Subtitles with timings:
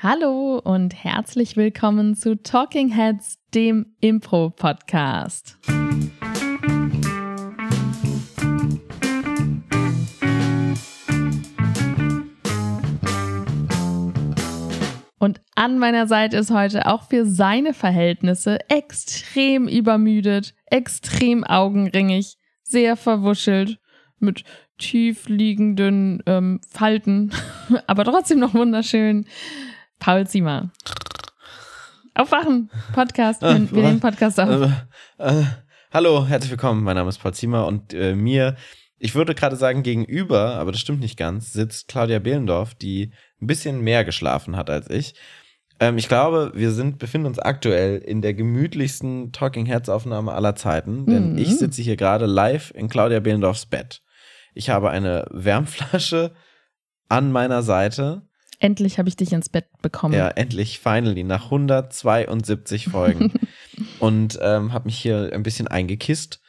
[0.00, 5.58] Hallo und herzlich willkommen zu Talking Heads, dem Impro-Podcast.
[15.18, 22.94] Und an meiner Seite ist heute auch für seine Verhältnisse extrem übermüdet, extrem augenringig, sehr
[22.94, 23.80] verwuschelt,
[24.20, 24.44] mit
[24.78, 27.32] tief liegenden ähm, Falten,
[27.88, 29.26] aber trotzdem noch wunderschön.
[29.98, 30.70] Paul Ziemer.
[32.14, 33.42] Aufwachen, Podcast.
[33.42, 34.70] Wir, wir nehmen Podcast auf.
[35.18, 35.44] Äh, äh,
[35.92, 36.82] hallo, herzlich willkommen.
[36.82, 38.56] Mein Name ist Paul Ziemer und äh, mir,
[38.98, 43.46] ich würde gerade sagen gegenüber, aber das stimmt nicht ganz, sitzt Claudia Behlendorf, die ein
[43.46, 45.14] bisschen mehr geschlafen hat als ich.
[45.80, 50.56] Ähm, ich glaube, wir sind, befinden uns aktuell in der gemütlichsten Talking Heads Aufnahme aller
[50.56, 51.38] Zeiten, denn Mhm.
[51.38, 54.00] ich sitze hier gerade live in Claudia Behlendorfs Bett.
[54.54, 56.32] Ich habe eine Wärmflasche
[57.08, 58.22] an meiner Seite.
[58.60, 60.14] Endlich habe ich dich ins Bett bekommen.
[60.14, 63.32] Ja, endlich, finally, nach 172 Folgen.
[64.00, 66.40] und ähm, habe mich hier ein bisschen eingekisst.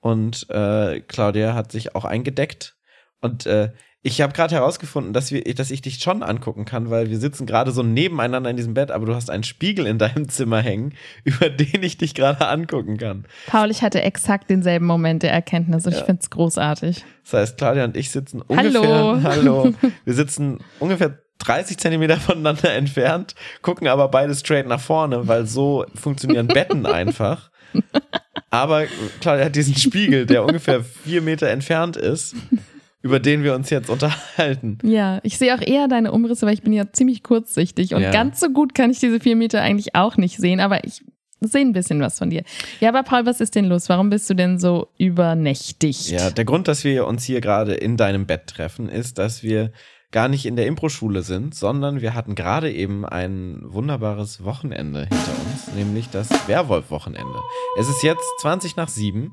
[0.00, 2.76] Und äh, Claudia hat sich auch eingedeckt.
[3.20, 3.72] Und äh,
[4.02, 7.44] ich habe gerade herausgefunden, dass, wir, dass ich dich schon angucken kann, weil wir sitzen
[7.44, 10.94] gerade so nebeneinander in diesem Bett, aber du hast einen Spiegel in deinem Zimmer hängen,
[11.24, 13.26] über den ich dich gerade angucken kann.
[13.46, 16.04] Paul, ich hatte exakt denselben Moment der Erkenntnis und ich Ja.
[16.04, 17.04] finde es großartig.
[17.24, 19.10] Das heißt, Claudia und ich sitzen Hallo.
[19.12, 19.22] ungefähr.
[19.32, 19.72] Hallo.
[20.04, 25.84] Wir sitzen ungefähr 30 Zentimeter voneinander entfernt, gucken aber beide straight nach vorne, weil so
[25.94, 27.50] funktionieren Betten einfach.
[28.50, 28.84] Aber
[29.20, 32.34] Claudia hat diesen Spiegel, der ungefähr vier Meter entfernt ist,
[33.02, 34.78] über den wir uns jetzt unterhalten.
[34.82, 38.10] Ja, ich sehe auch eher deine Umrisse, weil ich bin ja ziemlich kurzsichtig und Ja.
[38.10, 41.02] ganz so gut kann ich diese vier Meter eigentlich auch nicht sehen, aber ich
[41.40, 42.44] sehe ein bisschen was von dir.
[42.80, 43.88] Ja, aber Paul, was ist denn los?
[43.90, 46.08] Warum bist du denn so übernächtigt?
[46.08, 49.70] Ja, der Grund, dass wir uns hier gerade in deinem Bett treffen, ist, dass wir
[50.12, 55.32] gar nicht in der Impro-Schule sind, sondern wir hatten gerade eben ein wunderbares Wochenende hinter
[55.46, 57.40] uns, nämlich das Werwolf-Wochenende.
[57.78, 59.32] Es ist jetzt 20 nach 7.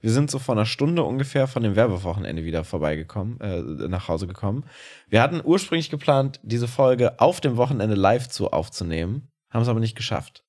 [0.00, 4.26] Wir sind so vor einer Stunde ungefähr von dem Werwolf-Wochenende wieder vorbeigekommen, äh, nach Hause
[4.26, 4.64] gekommen.
[5.08, 9.80] Wir hatten ursprünglich geplant, diese Folge auf dem Wochenende live zu aufzunehmen, haben es aber
[9.80, 10.44] nicht geschafft.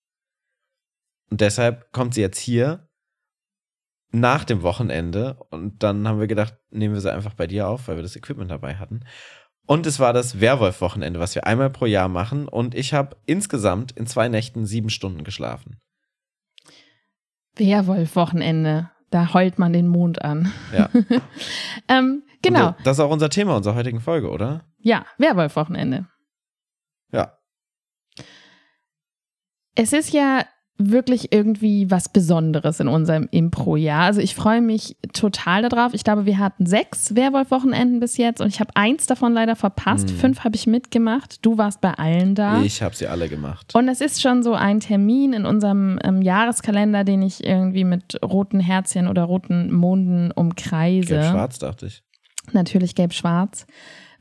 [1.29, 2.87] Und deshalb kommt sie jetzt hier
[4.11, 7.87] nach dem Wochenende und dann haben wir gedacht, nehmen wir sie einfach bei dir auf,
[7.87, 9.01] weil wir das Equipment dabei hatten.
[9.65, 13.91] Und es war das Werwolf-Wochenende, was wir einmal pro Jahr machen und ich habe insgesamt
[13.93, 15.79] in zwei Nächten sieben Stunden geschlafen.
[17.55, 18.89] Werwolf-Wochenende.
[19.09, 20.51] Da heult man den Mond an.
[20.75, 20.89] Ja.
[21.87, 22.69] ähm, genau.
[22.69, 24.65] Und das ist auch unser Thema unserer heutigen Folge, oder?
[24.79, 26.07] Ja, Werwolf-Wochenende.
[27.11, 27.37] Ja.
[29.75, 30.45] Es ist ja
[30.91, 34.03] wirklich irgendwie was Besonderes in unserem Impro-Jahr.
[34.03, 35.93] Also ich freue mich total darauf.
[35.93, 40.09] Ich glaube, wir hatten sechs Werwolf-Wochenenden bis jetzt und ich habe eins davon leider verpasst.
[40.09, 40.17] Hm.
[40.17, 41.45] Fünf habe ich mitgemacht.
[41.45, 42.61] Du warst bei allen da.
[42.61, 43.73] Ich habe sie alle gemacht.
[43.73, 48.19] Und es ist schon so ein Termin in unserem ähm, Jahreskalender, den ich irgendwie mit
[48.23, 51.15] roten Herzchen oder roten Monden umkreise.
[51.15, 52.03] Gelb-schwarz, dachte ich.
[52.51, 53.65] Natürlich gelb-schwarz,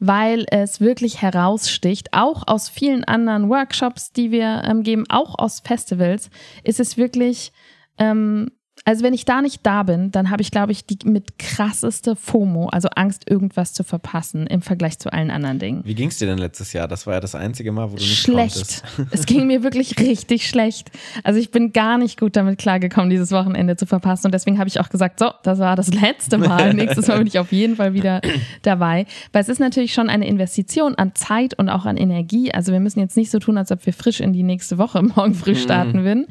[0.04, 2.08] weil es wirklich heraussticht.
[2.12, 6.28] Auch aus vielen anderen Workshops, die wir ähm, geben, auch aus Festivals,
[6.64, 7.52] ist es wirklich,
[7.98, 8.50] ähm,
[8.84, 12.16] also wenn ich da nicht da bin, dann habe ich, glaube ich, die mit krasseste
[12.16, 15.82] FOMO, also Angst, irgendwas zu verpassen im Vergleich zu allen anderen Dingen.
[15.84, 16.88] Wie ging es dir denn letztes Jahr?
[16.88, 18.54] Das war ja das einzige Mal, wo du nicht Schlecht.
[18.54, 18.84] konntest.
[19.12, 20.90] Es ging mir wirklich richtig schlecht.
[21.22, 24.26] Also ich bin gar nicht gut damit klargekommen, dieses Wochenende zu verpassen.
[24.26, 26.74] Und deswegen habe ich auch gesagt, so, das war das letzte Mal.
[26.74, 28.20] Nächstes Mal bin ich auf jeden Fall wieder
[28.62, 29.06] dabei.
[29.32, 32.52] Weil es ist natürlich schon eine Investition an Zeit und auch an Energie.
[32.52, 35.02] Also wir müssen jetzt nicht so tun, als ob wir frisch in die nächste Woche
[35.02, 36.26] morgen früh starten würden.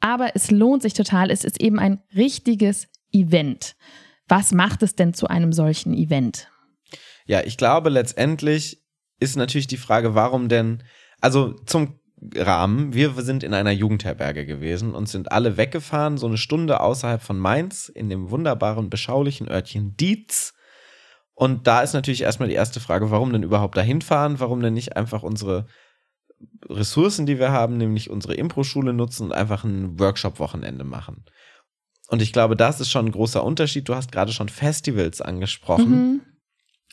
[0.00, 1.30] Aber es lohnt sich total.
[1.30, 3.76] Es ist eben ein richtiges Event.
[4.28, 6.48] Was macht es denn zu einem solchen Event?
[7.26, 8.82] Ja, ich glaube, letztendlich
[9.18, 10.82] ist natürlich die Frage, warum denn,
[11.20, 12.00] also zum
[12.36, 17.22] Rahmen, wir sind in einer Jugendherberge gewesen und sind alle weggefahren, so eine Stunde außerhalb
[17.22, 20.54] von Mainz, in dem wunderbaren, beschaulichen Örtchen Dietz.
[21.34, 24.40] Und da ist natürlich erstmal die erste Frage, warum denn überhaupt dahin fahren?
[24.40, 25.66] Warum denn nicht einfach unsere
[26.68, 31.24] Ressourcen, die wir haben, nämlich unsere Impro-Schule nutzen und einfach ein Workshop-Wochenende machen?
[32.08, 33.88] Und ich glaube, das ist schon ein großer Unterschied.
[33.88, 35.90] Du hast gerade schon Festivals angesprochen.
[35.90, 36.20] Mhm.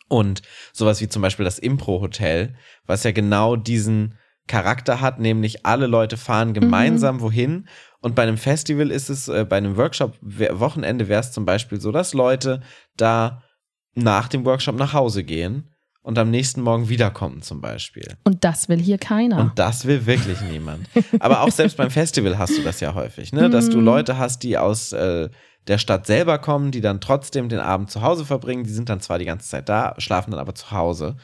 [0.09, 0.41] Und
[0.73, 2.55] sowas wie zum Beispiel das Impro-Hotel,
[2.85, 4.17] was ja genau diesen
[4.47, 7.67] Charakter hat, nämlich alle Leute fahren gemeinsam wohin.
[7.99, 11.91] Und bei einem Festival ist es, äh, bei einem Workshop-Wochenende wäre es zum Beispiel so,
[11.91, 12.61] dass Leute
[12.95, 13.43] da
[13.95, 15.73] nach dem Workshop nach Hause gehen
[16.07, 18.07] und am nächsten Morgen wiederkommen zum Beispiel.
[18.23, 19.39] Und das will hier keiner.
[19.39, 20.87] Und das will wirklich niemand.
[21.19, 23.49] Aber auch selbst beim Festival hast du das ja häufig, ne?
[23.49, 23.83] dass du Mhm.
[23.85, 25.27] Leute hast, die aus äh,
[25.67, 28.63] der Stadt selber kommen, die dann trotzdem den Abend zu Hause verbringen.
[28.63, 31.17] Die sind dann zwar die ganze Zeit da, schlafen dann aber zu Hause.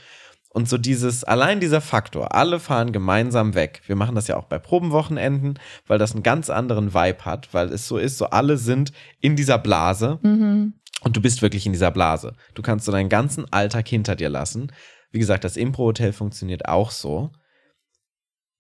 [0.50, 3.82] Und so dieses, allein dieser Faktor, alle fahren gemeinsam weg.
[3.88, 5.58] Wir machen das ja auch bei Probenwochenenden,
[5.88, 8.92] weil das einen ganz anderen Vibe hat, weil es so ist, so alle sind
[9.22, 10.74] in dieser Blase Mhm.
[11.04, 12.36] Und du bist wirklich in dieser Blase.
[12.54, 14.72] Du kannst so deinen ganzen Alltag hinter dir lassen.
[15.12, 17.32] Wie gesagt, das Impro-Hotel funktioniert auch so.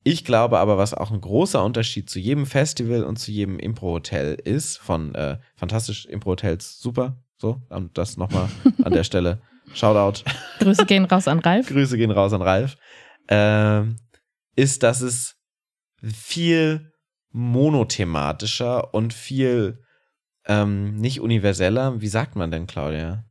[0.03, 4.33] Ich glaube aber, was auch ein großer Unterschied zu jedem Festival und zu jedem Impro-Hotel
[4.33, 8.49] ist, von äh, fantastisch Impro-Hotels, super, so, und das nochmal
[8.83, 9.41] an der Stelle.
[9.73, 10.23] Shoutout.
[10.59, 11.67] Grüße gehen raus an Ralf.
[11.69, 12.75] Grüße gehen raus an Ralf,
[13.29, 13.95] ähm,
[14.55, 15.37] ist, dass es
[16.01, 16.91] viel
[17.31, 19.82] monothematischer und viel
[20.47, 23.23] ähm, nicht universeller, wie sagt man denn, Claudia?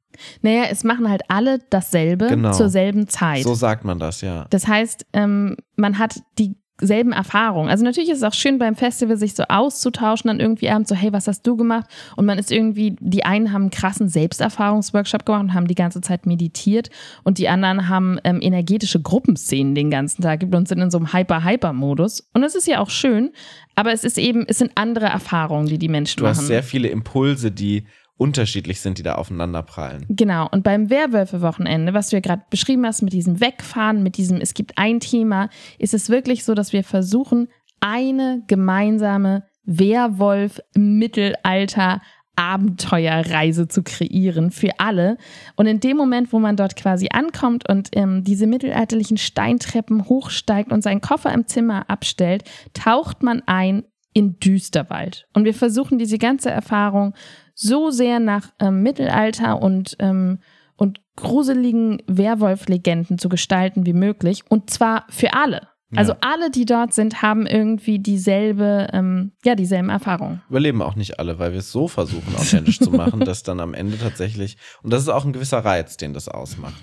[0.42, 2.52] Naja, es machen halt alle dasselbe Genau.
[2.52, 3.42] zur selben Zeit.
[3.44, 4.46] So sagt man das, ja.
[4.50, 7.70] Das heißt, ähm, man hat dieselben Erfahrungen.
[7.70, 10.94] Also natürlich ist es auch schön beim Festival, sich so auszutauschen, dann irgendwie abends so,
[10.94, 11.86] hey, was hast du gemacht?
[12.16, 16.00] Und man ist irgendwie, die einen haben einen krassen Selbsterfahrungsworkshop gemacht und haben die ganze
[16.02, 16.90] Zeit meditiert
[17.24, 21.12] und die anderen haben ähm, energetische Gruppenszenen den ganzen Tag und sind in so einem
[21.12, 22.28] Hyper-Hyper-Modus.
[22.34, 23.30] Und das ist ja auch schön,
[23.74, 26.36] aber es ist eben, es sind andere Erfahrungen, die die Menschen Du machen.
[26.38, 27.84] hast sehr viele Impulse, die
[28.16, 30.04] unterschiedlich sind, die da aufeinander prallen.
[30.08, 34.40] Genau, und beim Werwölfe-Wochenende, was du ja gerade beschrieben hast, mit diesem Wegfahren, mit diesem,
[34.40, 35.48] es gibt ein Thema,
[35.78, 37.48] ist es wirklich so, dass wir versuchen,
[37.80, 42.00] eine gemeinsame Werwolf-Mittelalter-
[42.42, 45.16] Abenteuerreise zu kreieren für alle.
[45.54, 50.72] Und in dem Moment, wo man dort quasi ankommt und ähm, diese mittelalterlichen Steintreppen hochsteigt
[50.72, 52.42] und seinen Koffer im Zimmer abstellt,
[52.74, 55.26] taucht man ein in Düsterwald.
[55.32, 57.14] Und wir versuchen diese ganze Erfahrung
[57.54, 60.40] so sehr nach ähm, Mittelalter und, ähm,
[60.76, 64.42] und gruseligen Werwolf-Legenden zu gestalten wie möglich.
[64.48, 65.68] Und zwar für alle.
[65.94, 66.18] Also Ja.
[66.22, 70.40] alle, die dort sind, haben irgendwie dieselbe, ähm, ja, dieselben Erfahrungen.
[70.48, 73.74] Überleben auch nicht alle, weil wir es so versuchen, authentisch zu machen, dass dann am
[73.74, 76.74] Ende tatsächlich, und das ist auch ein gewisser Reiz, den das ausmacht.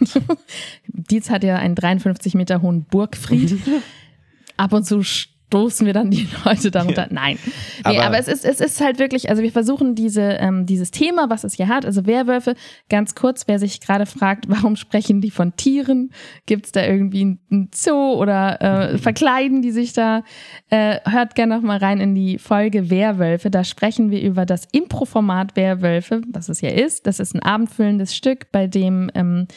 [0.87, 3.59] Dietz hat ja einen 53 Meter hohen Burgfried.
[4.57, 5.01] Ab und zu
[5.49, 7.07] stoßen wir dann die Leute darunter.
[7.09, 7.39] Nein.
[7.43, 10.91] Nee, aber, Aber- es, ist, es ist halt wirklich, also wir versuchen diese, ähm, dieses
[10.91, 12.53] Thema, was es hier hat, also Werwölfe,
[12.87, 16.11] ganz kurz, wer sich gerade fragt, warum sprechen die von Tieren?
[16.45, 20.23] Gibt es da irgendwie einen Zoo oder äh, verkleiden die sich da?
[20.69, 23.49] Äh, hört gerne noch mal rein in die Folge Werwölfe.
[23.49, 27.07] Da sprechen wir über das Impro-Format Werwölfe, was es ja ist.
[27.07, 29.47] Das ist ein abendfüllendes Stück, bei dem ähm,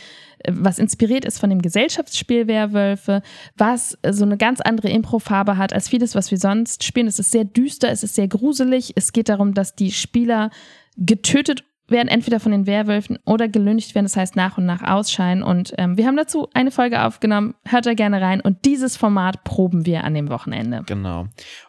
[0.50, 3.22] was inspiriert ist von dem Gesellschaftsspiel Werwölfe,
[3.56, 7.06] was so eine ganz andere Impro-Farbe hat als vieles, was wir sonst spielen.
[7.06, 8.92] Es ist sehr düster, es ist sehr gruselig.
[8.96, 10.50] Es geht darum, dass die Spieler
[10.96, 15.42] getötet werden, entweder von den Werwölfen oder gelüncht werden, das heißt nach und nach ausscheiden.
[15.42, 18.40] Und ähm, wir haben dazu eine Folge aufgenommen, hört da gerne rein.
[18.40, 20.82] Und dieses Format proben wir an dem Wochenende.
[20.86, 21.26] Genau.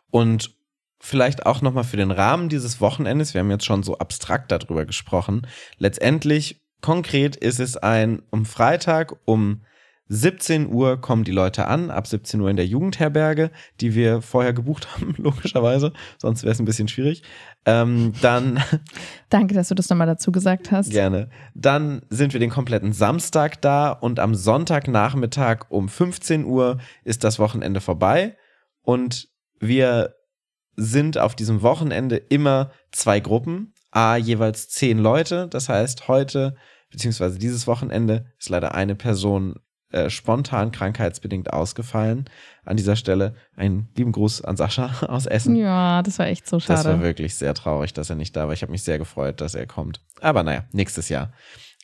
[0.10, 0.52] Und
[1.00, 4.86] vielleicht auch nochmal für den Rahmen dieses Wochenendes, wir haben jetzt schon so abstrakt darüber
[4.86, 5.46] gesprochen,
[5.78, 9.62] letztendlich konkret ist es ein, um Freitag um
[10.10, 14.54] 17 Uhr kommen die Leute an, ab 17 Uhr in der Jugendherberge, die wir vorher
[14.54, 17.24] gebucht haben, logischerweise, sonst wäre es ein bisschen schwierig.
[17.66, 18.62] Ähm, dann
[19.30, 20.92] Danke, dass du das nochmal dazu gesagt hast.
[20.92, 21.30] Gerne.
[21.56, 27.40] Dann sind wir den kompletten Samstag da und am Sonntagnachmittag um 15 Uhr ist das
[27.40, 28.36] Wochenende vorbei
[28.82, 29.30] und
[29.60, 30.16] wir
[30.76, 35.48] sind auf diesem Wochenende immer zwei Gruppen, a jeweils zehn Leute.
[35.48, 36.56] Das heißt, heute
[36.94, 39.56] beziehungsweise dieses Wochenende ist leider eine Person
[39.92, 42.30] äh, spontan krankheitsbedingt ausgefallen.
[42.64, 45.56] An dieser Stelle einen lieben Gruß an Sascha aus Essen.
[45.56, 47.02] Ja, das war echt so Das war schade.
[47.02, 48.54] wirklich sehr traurig, dass er nicht da war.
[48.54, 50.00] Ich habe mich sehr gefreut, dass er kommt.
[50.22, 51.34] Aber naja, nächstes Jahr.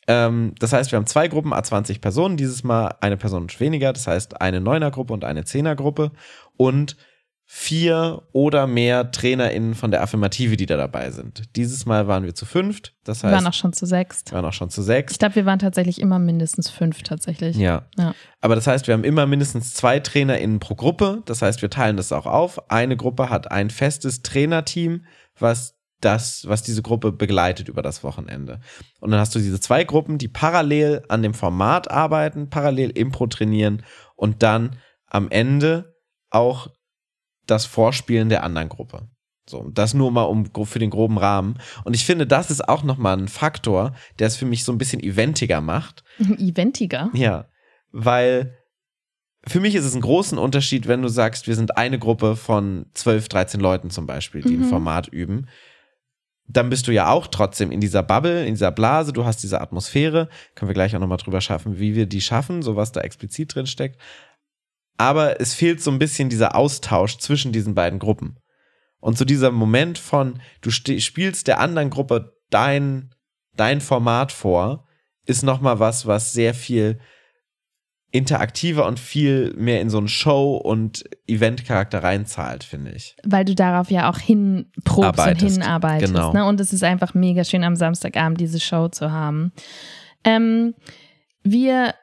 [0.08, 2.36] Ähm, das heißt, wir haben zwei Gruppen, A20 Personen.
[2.36, 3.92] Dieses Mal eine Person weniger.
[3.92, 6.10] Das heißt, eine Neuner-Gruppe und eine Zehner-Gruppe.
[6.56, 6.96] Und
[7.52, 11.56] vier oder mehr TrainerInnen von der Affirmative, die da dabei sind.
[11.56, 12.94] Dieses Mal waren wir zu fünft.
[13.02, 14.30] Das Wir heißt, waren auch schon zu sechst.
[14.30, 15.14] wir waren auch schon zu sechs.
[15.14, 17.56] Ich glaube, wir waren tatsächlich immer mindestens fünf tatsächlich.
[17.56, 17.88] Ja.
[17.98, 18.14] Ja.
[18.40, 21.22] Aber das heißt, wir haben immer mindestens zwei TrainerInnen pro Gruppe.
[21.26, 22.70] Das heißt, wir teilen das auch auf.
[22.70, 25.04] Eine Gruppe hat ein festes Trainerteam,
[25.36, 28.60] was das, was diese Gruppe begleitet über das Wochenende.
[29.00, 33.26] Und dann hast du diese zwei Gruppen, die parallel an dem Format arbeiten, parallel Impro
[33.26, 33.82] trainieren
[34.14, 34.76] und dann
[35.06, 35.96] am Ende
[36.30, 36.68] auch
[37.50, 39.08] das Vorspielen der anderen Gruppe.
[39.48, 41.58] So, das nur mal um für den groben Rahmen.
[41.84, 44.78] Und ich finde, das ist auch nochmal ein Faktor, der es für mich so ein
[44.78, 46.04] bisschen eventiger macht.
[46.38, 47.10] Eventiger.
[47.14, 47.46] Ja,
[47.90, 48.56] weil
[49.46, 52.86] für mich ist es ein großen Unterschied, wenn du sagst, wir sind eine Gruppe von
[52.94, 54.68] 12, 13 Leuten zum Beispiel, die ein Mhm.
[54.68, 55.48] Format üben.
[56.46, 59.60] Dann bist du ja auch trotzdem in dieser Bubble, in dieser Blase, du hast diese
[59.60, 60.28] Atmosphäre.
[60.54, 63.54] Können wir gleich auch nochmal drüber schaffen, wie wir die schaffen, so was da explizit
[63.54, 64.00] drin steckt.
[64.96, 68.38] Aber es fehlt so ein bisschen dieser Austausch zwischen diesen beiden Gruppen.
[69.00, 73.14] Und so dieser Moment von, du spielst der anderen Gruppe dein,
[73.56, 74.86] dein Format vor,
[75.24, 77.00] ist nochmal was, was sehr viel
[78.12, 83.16] interaktiver und viel mehr in so einen Show- und Event-Charakter reinzahlt, finde ich.
[83.24, 86.12] Weil du darauf ja auch hinprobst Arbeitest, und hinarbeitest.
[86.12, 86.32] genau.
[86.32, 86.44] Ne?
[86.44, 89.52] Und es ist einfach mega schön, am Samstagabend diese Show zu haben.
[90.24, 90.74] Ähm,
[91.44, 91.94] wir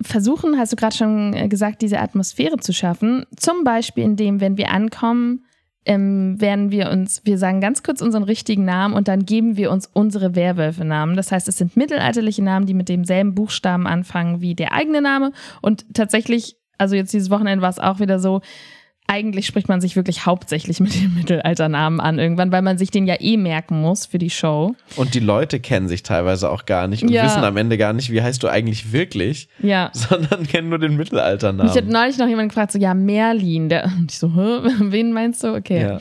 [0.00, 3.26] versuchen, hast du gerade schon äh, gesagt, diese Atmosphäre zu schaffen.
[3.36, 5.44] Zum Beispiel, indem, wenn wir ankommen,
[5.84, 9.70] ähm, werden wir uns, wir sagen ganz kurz unseren richtigen Namen und dann geben wir
[9.70, 11.16] uns unsere Werwölfe-Namen.
[11.16, 15.32] Das heißt, es sind mittelalterliche Namen, die mit demselben Buchstaben anfangen wie der eigene Name.
[15.62, 18.42] Und tatsächlich, also jetzt dieses Wochenende war es auch wieder so,
[19.10, 23.06] eigentlich spricht man sich wirklich hauptsächlich mit dem Mittelalternamen an irgendwann, weil man sich den
[23.06, 24.74] ja eh merken muss für die Show.
[24.96, 27.24] Und die Leute kennen sich teilweise auch gar nicht und Ja.
[27.24, 29.90] wissen am Ende gar nicht, wie heißt du eigentlich wirklich, Ja.
[29.94, 31.88] sondern kennen nur den Mich hat Mittelalternamen.
[31.88, 33.68] neulich noch jemand gefragt, so, ja, Merlin.
[33.70, 34.68] Der, und ich so, Hä?
[34.80, 35.54] wen meinst du?
[35.54, 35.80] Okay.
[35.82, 35.98] Ja.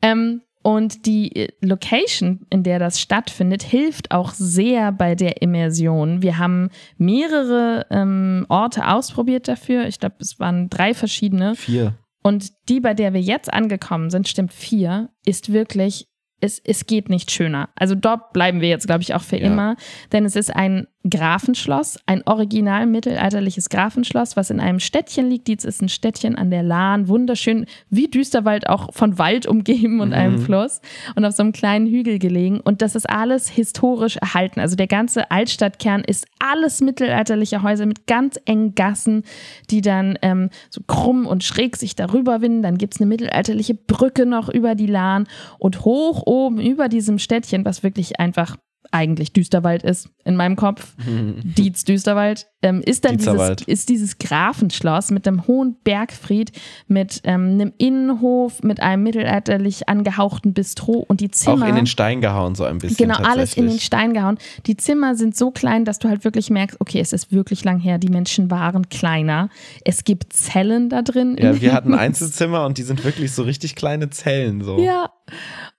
[0.00, 6.22] Ähm, und die äh, Location, in der das stattfindet, hilft auch sehr bei der Immersion.
[6.22, 9.86] Wir haben mehrere ähm, Orte ausprobiert dafür.
[9.86, 11.54] Ich glaube, es waren drei verschiedene.
[11.54, 11.94] Vier.
[12.26, 16.08] Und die, bei der wir jetzt angekommen sind, stimmt vier, ist wirklich,
[16.40, 17.68] es, es geht nicht schöner.
[17.76, 19.46] Also dort bleiben wir jetzt, glaube ich, auch für Ja.
[19.46, 19.76] immer.
[20.10, 25.48] Denn es ist ein Grafenschloss, ein original mittelalterliches Grafenschloss, was in einem Städtchen liegt.
[25.48, 30.14] Dietz ist ein Städtchen an der Lahn, wunderschön, wie Düsterwald auch von Wald umgeben und
[30.14, 30.80] einem Fluss
[31.14, 32.60] und auf so einem kleinen Hügel gelegen.
[32.60, 34.60] Und das ist alles historisch erhalten.
[34.60, 39.24] Also der ganze Altstadtkern ist alles mittelalterliche Häuser mit ganz engen Gassen,
[39.70, 42.62] die dann ähm, so krumm und schräg sich darüber winden.
[42.62, 45.26] Dann gibt es eine mittelalterliche Brücke noch über die Lahn
[45.58, 48.56] und hoch oben über diesem Städtchen, was wirklich einfach
[48.94, 55.10] eigentlich Düsterwald ist in meinem Kopf, Dietz Düsterwald, ähm, ist dann dieses, ist dieses Grafenschloss
[55.10, 56.52] mit einem hohen Bergfried,
[56.86, 61.64] mit ähm, einem Innenhof, mit einem mittelalterlich angehauchten Bistro und die Zimmer.
[61.64, 63.08] Auch in den Stein gehauen, so ein bisschen.
[63.08, 63.80] Genau, alles in den.
[63.80, 64.38] Stein gehauen.
[64.66, 67.80] Die Zimmer sind so klein, dass du halt wirklich merkst, okay, es ist wirklich lang
[67.80, 67.98] her.
[67.98, 69.50] Die Menschen waren kleiner.
[69.84, 71.36] Es gibt Zellen da drin.
[71.38, 74.62] Ja, wir hatten Einzelzimmer und die sind wirklich so richtig kleine Zellen.
[74.62, 74.78] So.
[74.78, 75.10] Ja.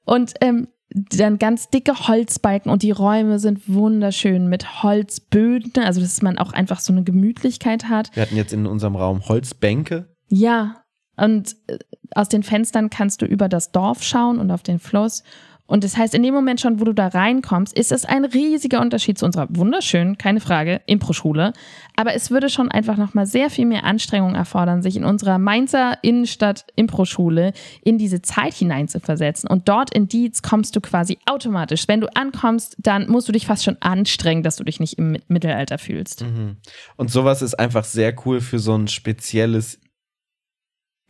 [0.03, 6.21] Und ähm, dann ganz dicke Holzbalken und die Räume sind wunderschön mit Holzböden, also dass
[6.21, 8.15] man auch einfach so eine Gemütlichkeit hat.
[8.15, 10.15] Wir hatten jetzt in unserem Raum Holzbänke.
[10.29, 10.83] Ja,
[11.17, 11.77] und äh,
[12.13, 15.23] aus den Fenstern kannst du über das Dorf schauen und auf den Fluss.
[15.67, 18.81] Und das heißt, in dem Moment schon, wo du da reinkommst, ist es ein riesiger
[18.81, 21.53] Unterschied zu unserer wunderschönen, keine Frage, Impro-Schule.
[21.95, 25.97] Aber es würde schon einfach nochmal sehr viel mehr Anstrengung erfordern, sich in unserer Mainzer
[26.03, 27.53] Innenstadt Impro-Schule
[27.83, 29.49] in diese Zeit hineinzuversetzen.
[29.49, 31.87] Und dort in Dietz kommst du quasi automatisch.
[31.87, 35.13] Wenn du ankommst, dann musst du dich fast schon anstrengen, dass du dich nicht im
[35.13, 36.23] Mit- Mittelalter fühlst.
[36.97, 39.79] Und sowas ist einfach sehr cool für so ein spezielles,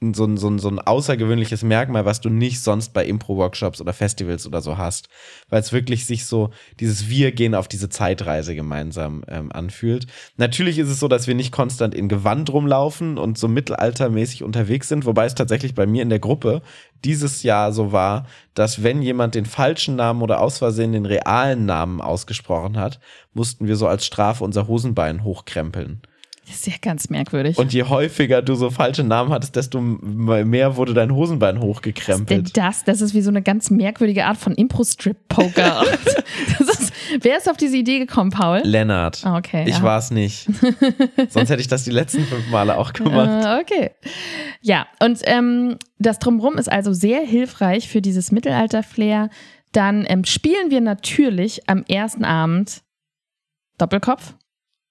[0.01, 3.93] so ein, so ein, so ein außergewöhnliches Merkmal, was du nicht sonst bei Impro-Workshops oder
[3.93, 5.07] Festivals oder so hast.
[5.49, 6.49] Weil es wirklich sich so,
[6.79, 10.07] dieses Wir gehen auf diese Zeitreise gemeinsam ähm, anfühlt.
[10.35, 14.89] Natürlich ist es so, dass wir nicht konstant in Gewand rumlaufen und so mittelaltermäßig unterwegs
[14.89, 16.61] sind, wobei es tatsächlich bei mir in der Gruppe
[17.05, 21.65] dieses Jahr so war, dass wenn jemand den falschen Namen oder aus Versehen den realen
[21.65, 22.99] Namen ausgesprochen hat,
[23.33, 26.01] mussten wir so als Strafe unser Hosenbein hochkrempeln.
[26.47, 27.57] Das ist ja ganz merkwürdig.
[27.57, 31.61] Und je häufiger du so falsche Namen hattest, desto mehr wurde dein Hosenbein Was ist
[31.61, 32.57] denn hochgekrempelt.
[32.57, 32.83] das?
[32.83, 35.83] Das ist wie so eine ganz merkwürdige Art von Impro-Strip-Poker.
[37.21, 38.61] Wer ist auf diese Idee gekommen, Paul?
[38.63, 39.25] Lennart.
[39.25, 39.83] Ah, okay, Ich ja.
[39.83, 40.47] war es nicht.
[41.29, 43.45] Sonst hätte ich das die letzten fünf Male auch gemacht.
[43.45, 43.91] Äh, okay.
[44.61, 49.29] Ja, und ähm, das Drumrum ist also sehr hilfreich für dieses Mittelalter-Flair.
[49.71, 52.81] Dann ähm, spielen wir natürlich am ersten Abend
[53.77, 54.35] Doppelkopf.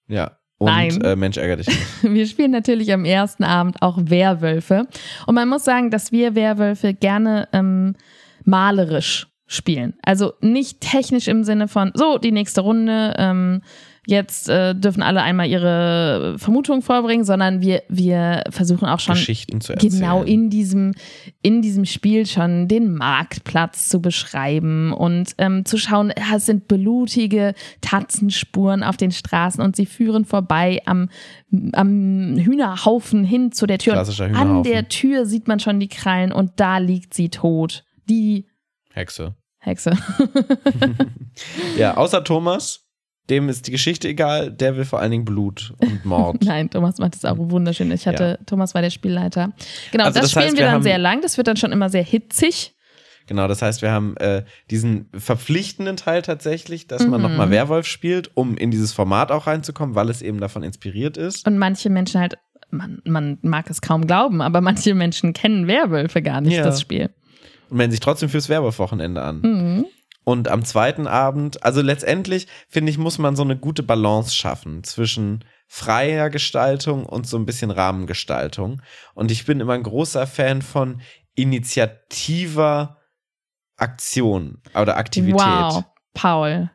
[0.07, 0.37] Ja.
[0.57, 1.01] Und Nein.
[1.01, 2.03] äh, Mensch, ärgere dich nicht.
[2.13, 4.87] Wir spielen natürlich am ersten Abend auch Werwölfe.
[5.27, 7.95] Und man muss sagen, dass wir Werwölfe gerne ähm,
[8.45, 9.95] malerisch spielen.
[10.01, 13.61] Also nicht technisch im Sinne von, so, die nächste Runde, ähm,
[14.05, 19.61] jetzt äh, dürfen alle einmal ihre Vermutung vorbringen, sondern wir, wir versuchen auch schon Geschichten
[19.61, 19.93] zu erzählen.
[19.93, 20.93] genau in diesem,
[21.41, 27.53] in diesem Spiel schon den Marktplatz zu beschreiben und ähm, zu schauen, es sind blutige
[27.81, 31.09] Tatzenspuren auf den Straßen und sie führen vorbei am,
[31.73, 33.93] am Hühnerhaufen hin zu der Tür.
[33.93, 34.63] Klassischer An Hühnerhaufen.
[34.71, 37.83] der Tür sieht man schon die Krallen und da liegt sie tot.
[38.09, 38.45] Die
[38.93, 39.35] Hexe.
[39.59, 39.97] Hexe.
[41.77, 42.84] Ja, außer Thomas,
[43.29, 46.41] dem ist die Geschichte egal, der will vor allen Dingen Blut und Mord.
[46.43, 47.91] Nein, Thomas macht das auch wunderschön.
[47.91, 49.51] Ich hatte, Thomas war der Spielleiter.
[49.91, 51.21] Genau, Also das, das spielen heißt, wir, wir dann sehr lang.
[51.21, 52.73] Das wird dann schon immer sehr hitzig.
[53.27, 57.27] Genau, das heißt, wir haben äh, diesen verpflichtenden Teil tatsächlich, dass man Mhm.
[57.29, 61.47] nochmal Werwolf spielt, um in dieses Format auch reinzukommen, weil es eben davon inspiriert ist.
[61.47, 62.37] Und manche Menschen halt,
[62.69, 66.63] man, man mag es kaum glauben, aber manche Menschen kennen Werwölfe gar nicht, Ja.
[66.63, 67.09] das Spiel.
[67.71, 69.41] Und melden sich trotzdem fürs Werwolf-Wochenende an.
[69.41, 69.85] Mhm.
[70.25, 74.83] Und am zweiten Abend, also letztendlich, finde ich, muss man so eine gute Balance schaffen
[74.83, 78.81] zwischen freier Gestaltung und so ein bisschen Rahmengestaltung.
[79.13, 81.01] Und ich bin immer ein großer Fan von
[81.35, 82.97] initiativer
[83.77, 85.39] Aktion oder Aktivität.
[85.39, 86.71] Wow, Paul.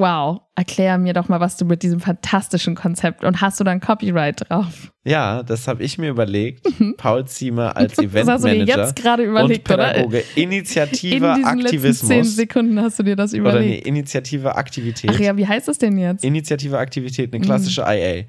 [0.00, 3.80] Wow, erklär mir doch mal, was du mit diesem fantastischen Konzept und hast du dann
[3.80, 4.90] Copyright drauf?
[5.04, 6.66] Ja, das habe ich mir überlegt.
[6.96, 10.06] Paul Ziemer als Eventmanager das hast du dir jetzt gerade überlegt, und Pädagoge.
[10.06, 10.36] oder?
[10.36, 12.08] Initiative In diesen Aktivismus.
[12.08, 13.86] zehn Sekunden hast du dir das oder nee, überlegt.
[13.86, 15.10] Initiative Aktivität.
[15.12, 16.24] Ach ja, wie heißt das denn jetzt?
[16.24, 18.24] Initiative Aktivität, eine klassische IA.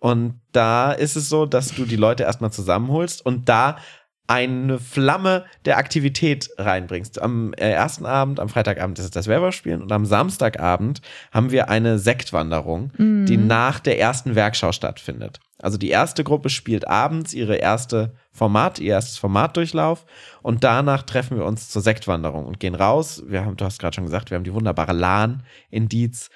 [0.00, 3.78] Und da ist es so, dass du die Leute erstmal zusammenholst und da
[4.26, 7.20] eine Flamme der Aktivität reinbringst.
[7.20, 11.68] Am äh, ersten Abend, am Freitagabend ist es das Werwolf-Spielen und am Samstagabend haben wir
[11.68, 15.40] eine Sektwanderung, die nach der ersten Werkschau stattfindet.
[15.58, 20.06] Also die erste Gruppe spielt abends ihre erste Format, ihr erstes Formatdurchlauf
[20.42, 23.22] und danach treffen wir uns zur Sektwanderung und gehen raus.
[23.26, 26.30] Wir haben, du hast gerade schon gesagt, wir haben die wunderbare Lahn in Dietz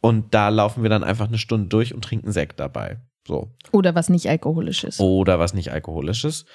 [0.00, 2.98] und da laufen wir dann einfach eine Stunde durch und trinken Sekt dabei.
[3.26, 3.50] So.
[3.72, 5.00] Oder was nicht alkoholisch ist.
[5.00, 6.46] Oder was nicht alkoholisches.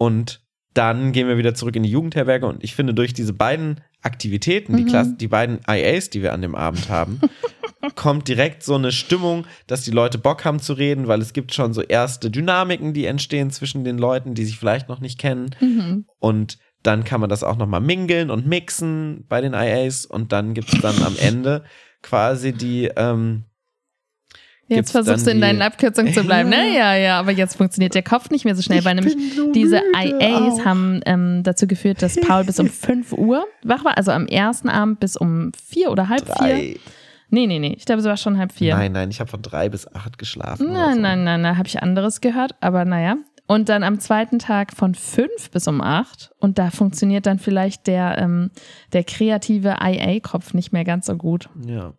[0.00, 0.40] Und
[0.72, 4.74] dann gehen wir wieder zurück in die Jugendherberge und ich finde, durch diese beiden Aktivitäten,
[4.78, 7.20] die, Klasse, die beiden IAs, die wir an dem Abend haben,
[7.96, 11.52] kommt direkt so eine Stimmung, dass die Leute Bock haben zu reden, weil es gibt
[11.52, 15.54] schon so erste Dynamiken, die entstehen zwischen den Leuten, die sich vielleicht noch nicht kennen.
[16.18, 20.54] Und dann kann man das auch nochmal mingeln und mixen bei den IAs und dann
[20.54, 21.62] gibt es dann am Ende
[22.00, 23.44] quasi die, ähm,
[24.76, 26.48] Jetzt versuchst du in deinen Abkürzungen zu bleiben.
[26.48, 26.56] Ne?
[26.74, 29.16] Ja, ja, aber jetzt funktioniert der Kopf nicht mehr so schnell, weil nämlich
[29.54, 33.96] diese IAs haben ähm, dazu geführt, dass Paul bis um 5 Uhr wach war.
[33.96, 36.34] Also am ersten Abend bis um 4 oder halb 4.
[36.34, 36.76] drei.
[37.30, 37.74] Nee, nee, nee.
[37.76, 38.76] Ich glaube, es war schon halb 4.
[38.76, 40.66] Nein, nein, ich habe von drei bis acht geschlafen.
[40.68, 41.00] oder Nein, so.
[41.00, 43.16] nein, nein, da habe ich anderes gehört, aber naja.
[43.46, 46.30] Und dann am zweiten Tag von 5 bis um 8.
[46.38, 48.50] Und da funktioniert dann vielleicht der, ähm,
[48.92, 51.48] der kreative IA-Kopf nicht mehr ganz so gut.
[51.66, 51.94] Ja.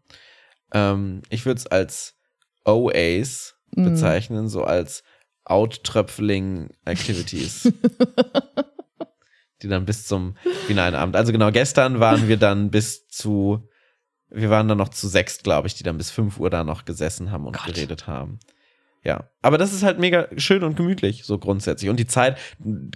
[0.73, 2.15] Ähm, ich würde es als
[2.65, 3.85] OAs Mhm.
[3.85, 5.01] bezeichnen, so als
[5.45, 7.71] Outtröpfling Activities.
[9.61, 10.35] die dann bis zum
[10.67, 11.15] finalen Abend.
[11.15, 13.69] Also genau, gestern waren wir dann bis zu,
[14.29, 16.83] wir waren dann noch zu sechs, glaube ich, die dann bis fünf Uhr da noch
[16.85, 17.65] gesessen haben und Gott.
[17.75, 18.39] geredet haben.
[19.03, 21.89] Ja, aber das ist halt mega schön und gemütlich, so grundsätzlich.
[21.89, 22.37] Und die Zeit,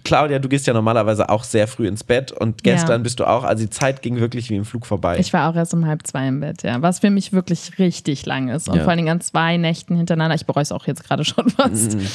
[0.04, 3.02] Claudia, du gehst ja normalerweise auch sehr früh ins Bett und gestern Ja.
[3.02, 5.18] bist du auch, also die Zeit ging wirklich wie im Flug vorbei.
[5.18, 6.80] Ich war auch erst um halb zwei im Bett, ja.
[6.80, 8.68] Was für mich wirklich richtig lang ist.
[8.68, 8.82] Und Ja.
[8.82, 10.36] vor allen Dingen an zwei Nächten hintereinander.
[10.36, 11.96] Ich bereue es auch jetzt gerade schon fast.
[11.96, 12.06] Mhm.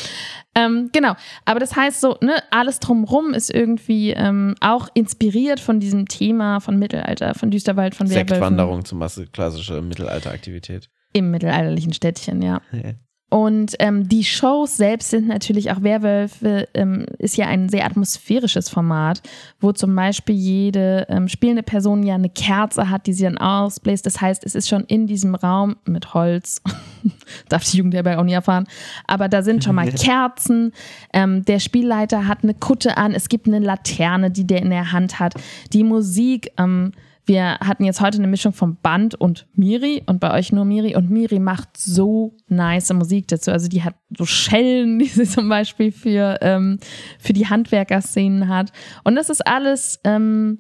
[0.56, 1.15] Ähm, genau.
[1.43, 6.62] Aber das heißt so, ne, alles drumrum ist irgendwie ähm, auch inspiriert von diesem Thema
[6.62, 8.08] von Mittelalter, von Düsterwald, von.
[8.08, 10.89] Sektwanderung zum Beispiel klassische Mittelalteraktivität.
[11.12, 12.62] Im mittelalterlichen Städtchen, ja.
[13.32, 18.67] Und ähm, die Shows selbst sind natürlich auch Werwölfe, ähm, ist ja ein sehr atmosphärisches
[18.67, 19.22] Format,
[19.62, 24.06] wo zum Beispiel jede ähm, spielende Person ja eine Kerze hat, die sie dann ausbläst.
[24.06, 26.62] Das heißt, es ist schon in diesem Raum mit Holz,
[27.48, 28.67] darf die Jugendherberge auch nie erfahren,
[29.08, 30.74] aber da sind schon mal Kerzen.
[31.13, 34.91] Ähm, der Spielleiter hat eine Kutte an, es gibt eine Laterne, die der in der
[34.91, 35.36] Hand hat.
[35.72, 36.91] Die Musik, ähm,
[37.25, 40.95] wir hatten jetzt heute eine Mischung von Band und Miri und bei euch nur Miri.
[40.95, 43.51] Und Miri macht so nice Musik dazu.
[43.51, 46.79] Also die hat so Schellen, die sie zum Beispiel für, ähm,
[47.19, 48.71] für die Handwerkerszenen hat.
[49.03, 50.60] Und das ist alles ähm,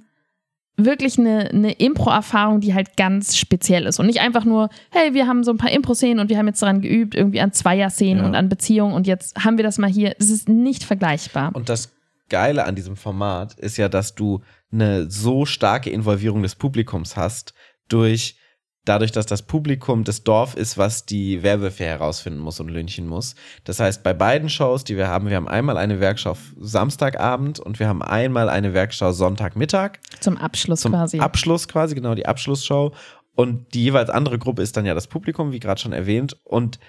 [0.77, 3.99] wirklich eine, eine Impro-Erfahrung, die halt ganz speziell ist.
[3.99, 6.61] Und nicht einfach nur, hey, wir haben so ein paar Impro-Szenen und wir haben jetzt
[6.61, 8.25] daran geübt, irgendwie an Zweier-Szenen Ja.
[8.27, 10.15] und an Beziehungen und jetzt haben wir das mal hier.
[10.19, 11.51] Es ist nicht vergleichbar.
[11.53, 11.91] Und das
[12.29, 14.41] Geile an diesem Format ist ja, dass du
[14.71, 17.53] eine so starke Involvierung des Publikums hast,
[17.87, 18.37] durch
[18.85, 23.35] dadurch, dass das Publikum das Dorf ist, was die Werwölfe herausfinden muss und lynchen muss.
[23.63, 27.79] Das heißt, bei beiden Shows, die wir haben, wir haben einmal eine Werkschau Samstagabend und
[27.79, 31.19] wir haben einmal eine Werkschau Sonntagmittag Zum Abschluss zum quasi.
[31.19, 32.91] Abschluss quasi, genau, die Abschlussshow.
[33.33, 36.37] Und die jeweils andere Gruppe ist dann ja das Publikum, wie gerade schon erwähnt.
[36.43, 36.79] Und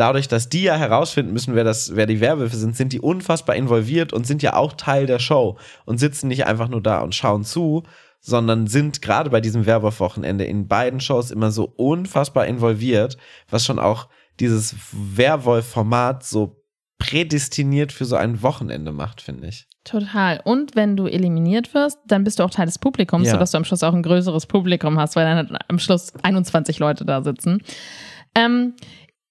[0.00, 3.54] dadurch, dass die ja herausfinden müssen, wer das, wer die Werwölfe sind, sind die unfassbar
[3.54, 7.14] involviert und sind ja auch Teil der Show und sitzen nicht einfach nur da und
[7.14, 7.82] schauen zu,
[8.20, 13.18] sondern sind gerade bei diesem Werwolf-Wochenende in beiden Shows immer so unfassbar involviert,
[13.50, 14.08] was schon auch
[14.40, 16.56] dieses Werwolf-Format so
[16.98, 19.66] prädestiniert für so ein Wochenende macht, finde ich.
[19.84, 20.40] Total.
[20.44, 23.32] Und wenn du eliminiert wirst, dann bist du auch Teil des Publikums, Ja.
[23.32, 27.06] sodass du am Schluss auch ein größeres Publikum hast, weil dann am Schluss 21 Leute
[27.06, 27.62] da sitzen.
[28.34, 28.74] Ähm,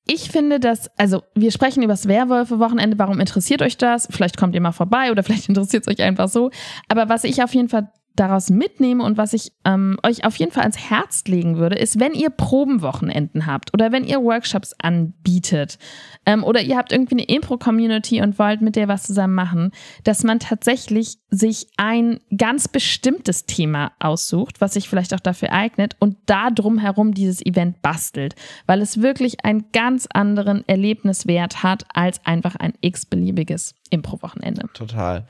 [0.10, 4.08] ich finde dass, also wir sprechen über das Werwölfe-Wochenende, warum interessiert euch das?
[4.10, 6.50] Vielleicht kommt ihr mal vorbei oder vielleicht interessiert es euch einfach so.
[6.88, 10.52] Aber was ich auf jeden Fall daraus mitnehme und was ich ähm, euch auf jeden
[10.52, 15.78] Fall ans Herz legen würde, ist, wenn ihr Probenwochenenden habt oder wenn ihr Workshops anbietet
[16.26, 19.72] ähm, oder ihr habt irgendwie eine Impro-Community und wollt mit der was zusammen machen,
[20.04, 25.96] dass man tatsächlich sich ein ganz bestimmtes Thema aussucht, was sich vielleicht auch dafür eignet
[26.00, 32.26] und da drumherum dieses Event bastelt, weil es wirklich einen ganz anderen Erlebniswert hat als
[32.26, 34.68] einfach ein x-beliebiges Impro-Wochenende.
[34.74, 35.28] Total.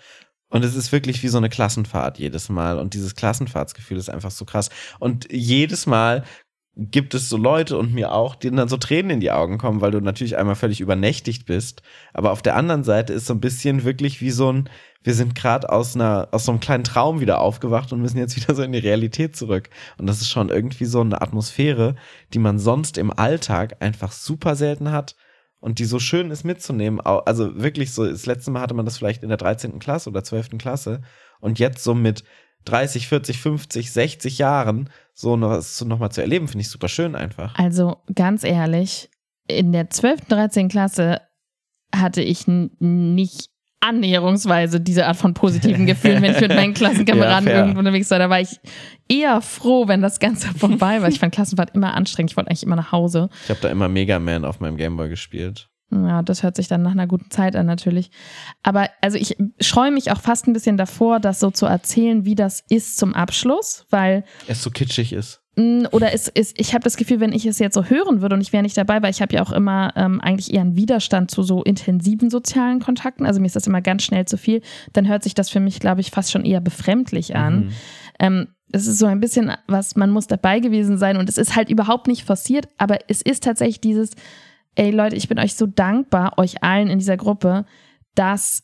[0.49, 2.79] Und es ist wirklich wie so eine Klassenfahrt jedes Mal.
[2.79, 4.69] Und dieses Klassenfahrtsgefühl ist einfach so krass.
[4.99, 6.23] Und jedes Mal
[6.75, 9.81] gibt es so Leute und mir auch, denen dann so Tränen in die Augen kommen,
[9.81, 11.83] weil du natürlich einmal völlig übernächtigt bist.
[12.13, 14.69] Aber auf der anderen Seite ist so ein bisschen wirklich wie so ein,
[15.03, 18.37] wir sind gerade aus einer, aus so einem kleinen Traum wieder aufgewacht und müssen jetzt
[18.37, 19.69] wieder so in die Realität zurück.
[19.97, 21.95] Und das ist schon irgendwie so eine Atmosphäre,
[22.33, 25.15] die man sonst im Alltag einfach super selten hat
[25.59, 27.01] und die so schön ist mitzunehmen.
[27.01, 29.79] Also wirklich so, das letzte Mal hatte man das vielleicht in der 13.
[29.79, 30.57] Klasse oder 12.
[30.57, 31.01] Klasse
[31.39, 32.23] und jetzt so mit
[32.65, 36.87] 30, 40, 50, 60 Jahren so noch, so noch mal zu erleben, finde ich super
[36.87, 37.55] schön einfach.
[37.55, 39.09] Also ganz ehrlich,
[39.47, 40.69] in der 12., 13.
[40.69, 41.21] Klasse
[41.93, 43.48] hatte ich nicht
[43.81, 48.19] annäherungsweise diese Art von positiven Gefühlen, wenn ich mit meinen Klassenkameraden ja, irgendwo unterwegs war.
[48.19, 48.59] Da war ich
[49.07, 51.09] eher froh, wenn das Ganze vorbei war.
[51.09, 52.31] Ich fand Klassenfahrt immer anstrengend.
[52.31, 53.29] Ich wollte eigentlich immer nach Hause.
[53.43, 55.69] Ich habe da immer Mega Man auf meinem Gameboy gespielt.
[55.91, 58.11] Ja, das hört sich dann nach einer guten Zeit an natürlich.
[58.61, 62.35] Aber also ich scheue mich auch fast ein bisschen davor, das so zu erzählen, wie
[62.35, 65.41] das ist zum Abschluss, weil es so kitschig ist.
[65.91, 68.41] Oder es ist, ich habe das Gefühl, wenn ich es jetzt so hören würde und
[68.41, 71.31] ich wäre nicht dabei, weil ich habe ja auch immer ähm, eigentlich eher einen Widerstand
[71.31, 73.25] zu so intensiven sozialen Kontakten.
[73.25, 74.61] Also mir ist das immer ganz schnell zu viel.
[74.93, 77.65] Dann hört sich das für mich, glaube ich, fast schon eher befremdlich an.
[77.65, 77.71] Mhm.
[78.19, 81.55] Ähm, es ist so ein bisschen was, man muss dabei gewesen sein und es ist
[81.55, 84.11] halt überhaupt nicht forciert, aber es ist tatsächlich dieses,
[84.75, 87.65] ey Leute, ich bin euch so dankbar, euch allen in dieser Gruppe,
[88.15, 88.63] dass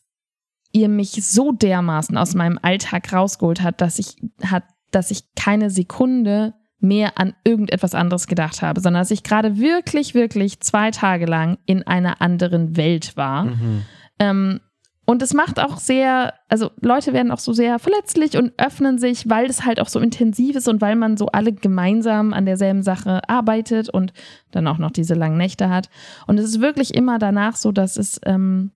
[0.72, 5.70] ihr mich so dermaßen aus meinem Alltag rausgeholt habt, dass ich, hat, dass ich keine
[5.70, 6.54] Sekunde
[6.88, 11.58] mehr an irgendetwas anderes gedacht habe, sondern dass ich gerade wirklich, wirklich zwei Tage lang
[11.66, 13.46] in einer anderen Welt war.
[13.46, 13.82] Mhm.
[14.20, 14.60] Ähm,
[15.08, 19.30] und es macht auch sehr, also Leute werden auch so sehr verletzlich und öffnen sich,
[19.30, 22.82] weil es halt auch so intensiv ist und weil man so alle gemeinsam an derselben
[22.82, 24.14] Sache arbeitet und
[24.52, 25.90] dann auch noch diese langen Nächte hat.
[26.26, 28.72] Und es ist wirklich immer danach so, dass es, ähm,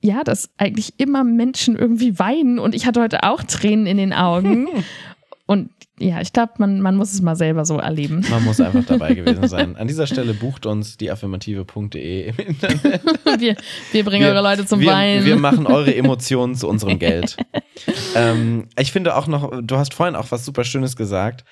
[0.00, 4.12] ja, dass eigentlich immer Menschen irgendwie weinen und ich hatte heute auch Tränen in den
[4.12, 4.68] Augen.
[5.50, 8.24] Und ja, ich glaube, man, man muss es mal selber so erleben.
[8.30, 9.76] Man muss einfach dabei gewesen sein.
[9.76, 13.02] An dieser Stelle bucht uns die affirmative.de im Internet.
[13.38, 13.56] wir,
[13.92, 15.24] wir bringen wir, eure Leute zum wir, Weinen.
[15.24, 17.36] Wir machen eure Emotionen zu unserem Geld.
[18.14, 21.44] ähm, ich finde auch noch, du hast vorhin auch was super Schönes gesagt,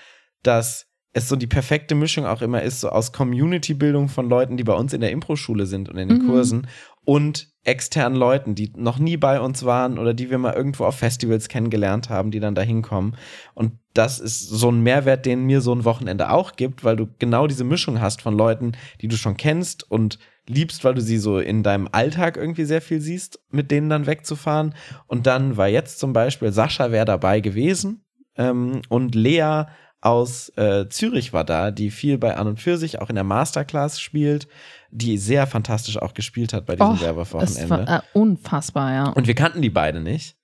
[0.43, 4.65] dass es so die perfekte Mischung auch immer ist, so aus Community-Bildung von Leuten, die
[4.65, 6.27] bei uns in der Impro-Schule sind und in den mhm.
[6.27, 6.67] Kursen
[7.07, 10.97] und externen Leuten, die noch nie bei uns waren oder die wir mal irgendwo auf
[10.97, 13.16] Festivals kennengelernt haben, die dann da hinkommen.
[13.55, 17.09] Und das ist so ein Mehrwert, den mir so ein Wochenende auch gibt, weil du
[17.19, 21.19] genau diese Mischung hast von Leuten, die du schon kennst und liebst, weil du sie
[21.19, 24.75] so in deinem Alltag irgendwie sehr viel siehst, mit denen dann wegzufahren.
[25.07, 28.05] Und dann war jetzt zum Beispiel Sascha wäre dabei gewesen
[28.37, 29.64] ähm, und Lea
[30.01, 33.25] aus äh, Zürich war da, die viel bei An und für sich auch in der
[33.25, 34.47] Masterclass spielt,
[34.97, 37.71] die sehr fantastisch auch gespielt hat bei diesem oh, Werbewochenende.
[37.71, 39.09] War, äh, unfassbar, ja.
[39.11, 40.37] Und wir kannten die beide nicht.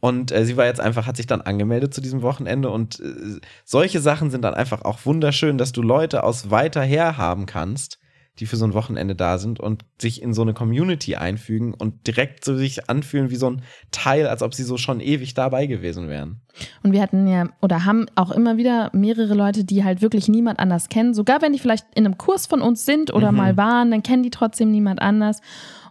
[0.00, 2.70] Und äh, sie war jetzt einfach, hat sich dann angemeldet zu diesem Wochenende.
[2.70, 7.18] Und äh, solche Sachen sind dann einfach auch wunderschön, dass du Leute aus weiter her
[7.18, 7.98] haben kannst,
[8.38, 12.06] die für so ein Wochenende da sind und sich in so eine Community einfügen und
[12.06, 15.66] direkt so sich anfühlen wie so ein Teil, als ob sie so schon ewig dabei
[15.66, 16.40] gewesen wären.
[16.82, 20.58] Und wir hatten ja oder haben auch immer wieder mehrere Leute, die halt wirklich niemand
[20.58, 21.12] anders kennen.
[21.12, 23.38] Sogar wenn die vielleicht in einem Kurs von uns sind oder mhm.
[23.38, 25.40] mal waren, dann kennen die trotzdem niemand anders.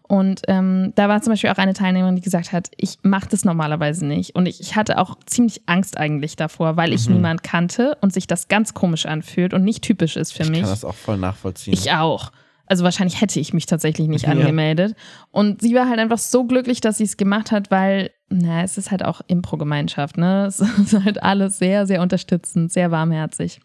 [0.10, 3.45] Und ähm, da war zum Beispiel auch eine Teilnehmerin, die gesagt hat, ich mache das
[3.45, 4.34] normalerweise nicht.
[4.34, 7.17] Und ich, ich, hatte auch ziemlich Angst eigentlich davor, weil ich mhm.
[7.17, 10.58] niemand kannte und sich das ganz komisch anfühlt und nicht typisch ist für ich mich.
[10.58, 11.76] Ich kann das auch voll nachvollziehen.
[11.76, 12.32] Ich auch.
[12.65, 14.32] Also wahrscheinlich hätte ich mich tatsächlich nicht ja.
[14.32, 14.95] angemeldet.
[15.30, 18.78] Und sie war halt einfach so glücklich, dass sie es gemacht hat, weil, na, es
[18.78, 20.46] ist halt auch Impro-Gemeinschaft, ne?
[20.46, 23.60] Es ist halt alles sehr, sehr unterstützend, sehr warmherzig.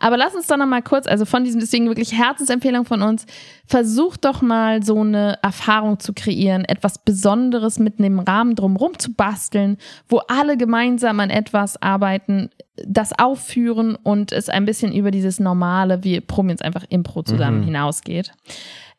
[0.00, 3.26] Aber lass uns doch noch mal kurz, also von diesem, deswegen wirklich Herzensempfehlung von uns,
[3.66, 9.12] versucht doch mal so eine Erfahrung zu kreieren, etwas Besonderes mit einem Rahmen drumherum zu
[9.12, 9.76] basteln,
[10.08, 12.50] wo alle gemeinsam an etwas arbeiten,
[12.86, 17.60] das aufführen und es ein bisschen über dieses normale, wie probieren jetzt einfach Impro zusammen
[17.60, 17.64] mhm.
[17.64, 18.32] hinausgeht.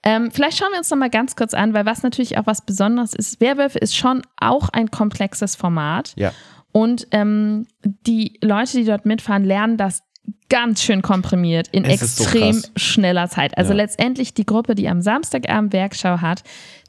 [0.07, 2.61] Ähm, vielleicht schauen wir uns noch mal ganz kurz an, weil was natürlich auch was
[2.61, 3.41] Besonderes ist.
[3.41, 6.13] Werwölfe ist schon auch ein komplexes Format.
[6.15, 6.31] Ja.
[6.71, 10.03] Und ähm, die Leute, die dort mitfahren, lernen das
[10.49, 12.71] ganz schön komprimiert in Es so extrem krass.
[12.77, 13.57] schneller Zeit.
[13.57, 13.77] Also Ja.
[13.77, 16.43] letztendlich die Gruppe, die am Samstagabend Werkschau hat,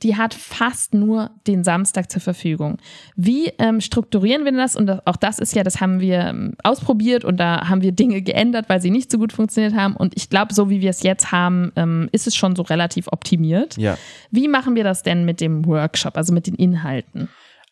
[0.05, 2.79] die hat fast nur den Samstag zur Verfügung.
[3.17, 4.77] Wie ähm, strukturieren wir das?
[4.77, 8.23] Und auch das ist ja, das haben wir ähm, ausprobiert und da haben wir Dinge
[8.23, 9.97] geändert, weil sie nicht so gut funktioniert haben.
[9.97, 13.09] Und ich glaube, so wie wir es jetzt haben, ähm, ist es schon so relativ
[13.09, 13.77] optimiert.
[13.77, 13.99] Ja.
[14.31, 17.29] Wie machen wir das denn mit dem Workshop, also mit den Inhalten?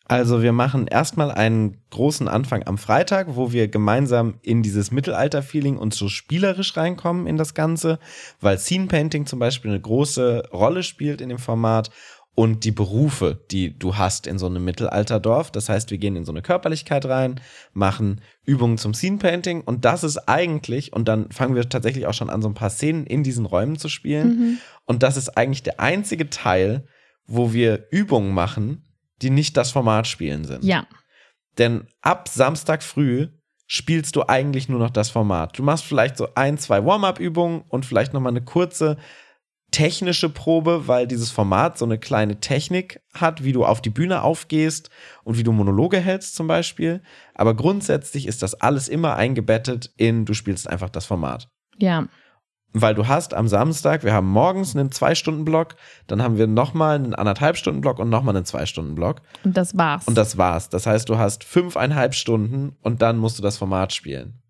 [0.09, 5.77] Also wir machen erstmal einen großen Anfang am Freitag, wo wir gemeinsam in dieses Mittelalter-Feeling
[5.77, 7.99] und so spielerisch reinkommen in das Ganze,
[8.39, 11.89] weil Scene Painting zum Beispiel eine große Rolle spielt in dem Format
[12.35, 15.51] und die Berufe, die du hast in so einem Mittelalterdorf.
[15.51, 17.41] Das heißt, wir gehen in so eine Körperlichkeit rein,
[17.73, 22.13] machen Übungen zum Scene Painting und das ist eigentlich, und dann fangen wir tatsächlich auch
[22.13, 24.59] schon an, so ein paar Szenen in diesen Räumen zu spielen.
[24.85, 26.87] Und das ist eigentlich der einzige Teil,
[27.25, 28.86] wo wir Übungen machen,
[29.21, 30.63] die nicht das Format spielen sind.
[30.63, 30.87] Ja.
[31.57, 33.27] Denn ab Samstag früh
[33.65, 35.57] spielst du eigentlich nur noch das Format.
[35.57, 38.97] Du machst vielleicht so ein, zwei Warm-up-Übungen und vielleicht noch mal eine kurze
[39.71, 44.21] technische Probe, weil dieses Format so eine kleine Technik hat, wie du auf die Bühne
[44.21, 44.89] aufgehst
[45.25, 47.01] und wie du Monologe hältst zum Beispiel.
[47.35, 51.49] Aber grundsätzlich ist das alles immer eingebettet in, du spielst einfach das Format.
[51.77, 52.07] Ja.
[52.73, 55.75] Weil du hast am Samstag, wir haben morgens einen Zwei-Stunden-Block,
[56.05, 59.21] dann haben wir nochmal einen Anderthalb-Stunden-Block und nochmal einen Zwei-Stunden-Block.
[59.43, 60.07] Und das war's.
[60.07, 60.69] Und das war's.
[60.69, 64.41] Das heißt, du hast fünfeinhalb Stunden und dann musst du das Format spielen.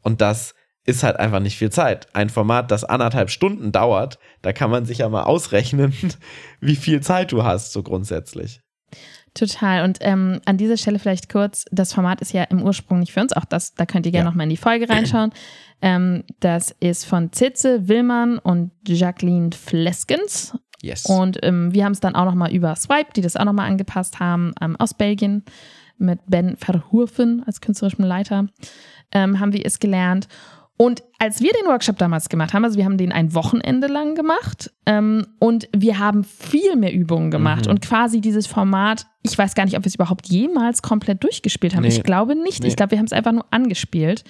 [0.00, 2.08] Und das ist halt einfach nicht viel Zeit.
[2.14, 5.94] Ein Format, das anderthalb Stunden dauert, da kann man sich ja mal ausrechnen,
[6.60, 8.60] wie viel Zeit du hast, so grundsätzlich.
[9.34, 9.84] Total.
[9.84, 13.20] Und ähm, an dieser Stelle vielleicht kurz, das Format ist ja im Ursprung nicht für
[13.20, 14.30] uns, auch das, da könnt ihr gerne Ja.
[14.30, 15.30] noch mal in die Folge reinschauen.
[15.82, 20.56] ähm, das ist von Zitze Willmann und Jacqueline Fleskens.
[20.82, 21.06] Yes.
[21.06, 23.52] Und ähm, wir haben es dann auch noch mal über Swipe, die das auch noch
[23.52, 25.44] mal angepasst haben, ähm, aus Belgien
[25.96, 28.46] mit Ben Verhoeven als künstlerischem Leiter,
[29.12, 30.26] ähm, haben wir es gelernt.
[30.78, 34.14] Und als wir den Workshop damals gemacht haben, also wir haben den ein Wochenende lang
[34.16, 37.72] gemacht ähm, und wir haben viel mehr Übungen gemacht Mhm.
[37.72, 41.74] und quasi dieses Format, ich weiß gar nicht, ob wir es überhaupt jemals komplett durchgespielt
[41.76, 41.82] haben.
[41.82, 41.88] Nee.
[41.88, 42.62] Ich glaube nicht.
[42.62, 42.68] Nee.
[42.68, 44.24] Ich glaube, wir haben es einfach nur angespielt.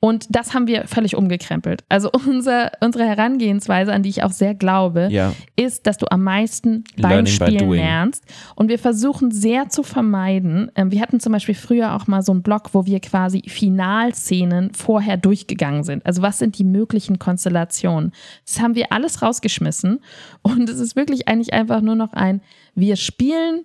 [0.00, 1.84] Und das haben wir völlig umgekrempelt.
[1.88, 5.32] Also unser, unsere Herangehensweise, an die ich auch sehr glaube, ja.
[5.56, 8.24] ist, dass du am meisten beim Learning Spielen lernst.
[8.54, 10.70] Und wir versuchen sehr zu vermeiden.
[10.74, 14.74] Ähm, wir hatten zum Beispiel früher auch mal so einen Blog, wo wir quasi Finalszenen
[14.74, 16.04] vorher durchgegangen sind.
[16.04, 18.12] Also was sind die möglichen Konstellationen?
[18.44, 20.00] Das haben wir alles rausgeschmissen.
[20.42, 22.42] Und es ist wirklich eigentlich einfach nur noch ein,
[22.74, 23.64] wir spielen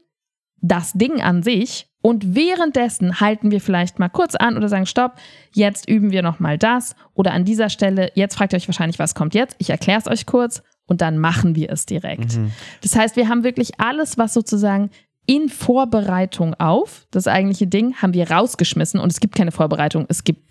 [0.61, 5.13] das Ding an sich und währenddessen halten wir vielleicht mal kurz an oder sagen, stopp,
[5.53, 9.15] jetzt üben wir nochmal das oder an dieser Stelle, jetzt fragt ihr euch wahrscheinlich, was
[9.15, 9.55] kommt jetzt?
[9.59, 12.37] Ich erkläre es euch kurz und dann machen wir es direkt.
[12.37, 12.51] Mhm.
[12.81, 14.89] Das heißt, wir haben wirklich alles, was sozusagen
[15.27, 20.23] in Vorbereitung auf das eigentliche Ding, haben wir rausgeschmissen und es gibt keine Vorbereitung, es
[20.23, 20.41] gibt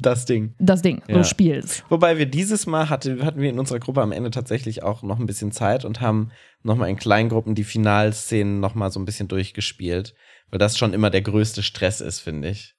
[0.00, 0.54] Das Ding.
[0.58, 1.24] das Ding, Ja.
[1.24, 1.84] spielst.
[1.88, 5.18] Wobei wir dieses Mal hatte, hatten wir in unserer Gruppe am Ende tatsächlich auch noch
[5.18, 6.30] ein bisschen Zeit und haben
[6.62, 10.14] nochmal in Kleingruppen die Finalszenen nochmal so ein bisschen durchgespielt,
[10.52, 12.76] weil das schon immer der größte Stress ist, finde ich.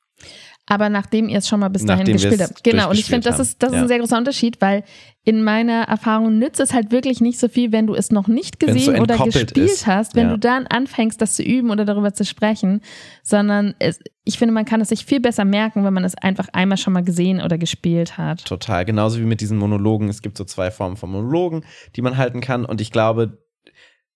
[0.65, 2.63] Aber nachdem ihr es schon mal bis dahin Nachdem gespielt es habt.
[2.63, 4.85] Genau, und ich finde, das ist, das ist ein sehr großer Unterschied, weil
[5.25, 8.63] in meiner Erfahrung nützt es halt wirklich nicht so viel, wenn du es noch nicht
[8.63, 9.87] es so gesehen oder gespielt ist.
[9.87, 10.33] hast, wenn Ja.
[10.33, 12.79] du dann anfängst, das zu üben oder darüber zu sprechen,
[13.23, 16.47] sondern es, ich finde, man kann es sich viel besser merken, wenn man es einfach
[16.53, 18.45] einmal schon mal gesehen oder gespielt hat.
[18.45, 18.85] Total.
[18.85, 20.07] Genauso wie mit diesen Monologen.
[20.07, 21.65] Es gibt so zwei Formen von Monologen,
[21.97, 22.63] die man halten kann.
[22.63, 23.43] Und ich glaube,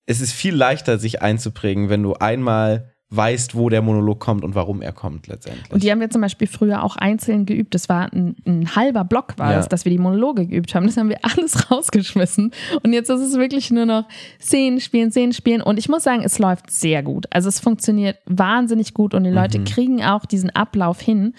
[0.05, 4.53] es ist viel leichter, sich einzuprägen, wenn du einmal weißt, wo der Monolog kommt und
[4.53, 5.71] warum er kommt letztendlich.
[5.71, 7.73] Und die haben wir zum Beispiel früher auch einzeln geübt.
[7.73, 9.59] Das war ein, ein halber Block, war Ja.
[9.59, 10.85] es, dass wir die Monologe geübt haben.
[10.87, 12.51] Das haben wir alles rausgeschmissen.
[12.83, 14.03] Und jetzt ist es wirklich nur noch
[14.41, 15.61] Szenen spielen, Szenen spielen.
[15.61, 17.27] Und ich muss sagen, es läuft sehr gut.
[17.29, 19.63] Also es funktioniert wahnsinnig gut und die Leute Mhm.
[19.65, 21.33] kriegen auch diesen Ablauf hin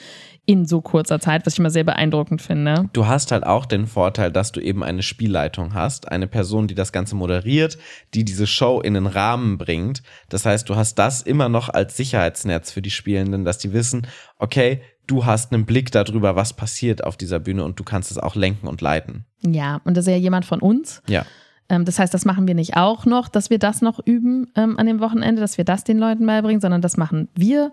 [0.49, 2.89] in so kurzer Zeit, was ich immer sehr beeindruckend finde.
[2.95, 6.75] Du hast halt auch den Vorteil, dass du eben eine Spielleitung hast, eine Person, die
[6.75, 7.77] das Ganze moderiert,
[8.15, 10.03] die diese Show in den Rahmen bringt.
[10.31, 14.07] Das heißt, du hast das immer noch als Sicherheitsnetz für die Spielenden, dass die wissen,
[14.39, 18.17] okay, du hast einen Blick darüber, was passiert auf dieser Bühne und du kannst es
[18.17, 19.27] auch lenken und leiten.
[19.43, 21.03] Ja, und das ist ja jemand von uns.
[21.09, 21.27] Ja.
[21.69, 24.79] Ähm, das heißt, das machen wir nicht auch noch, dass wir das noch üben ähm,
[24.79, 27.71] an dem Wochenende, dass wir das den Leuten beibringen, sondern das machen wir.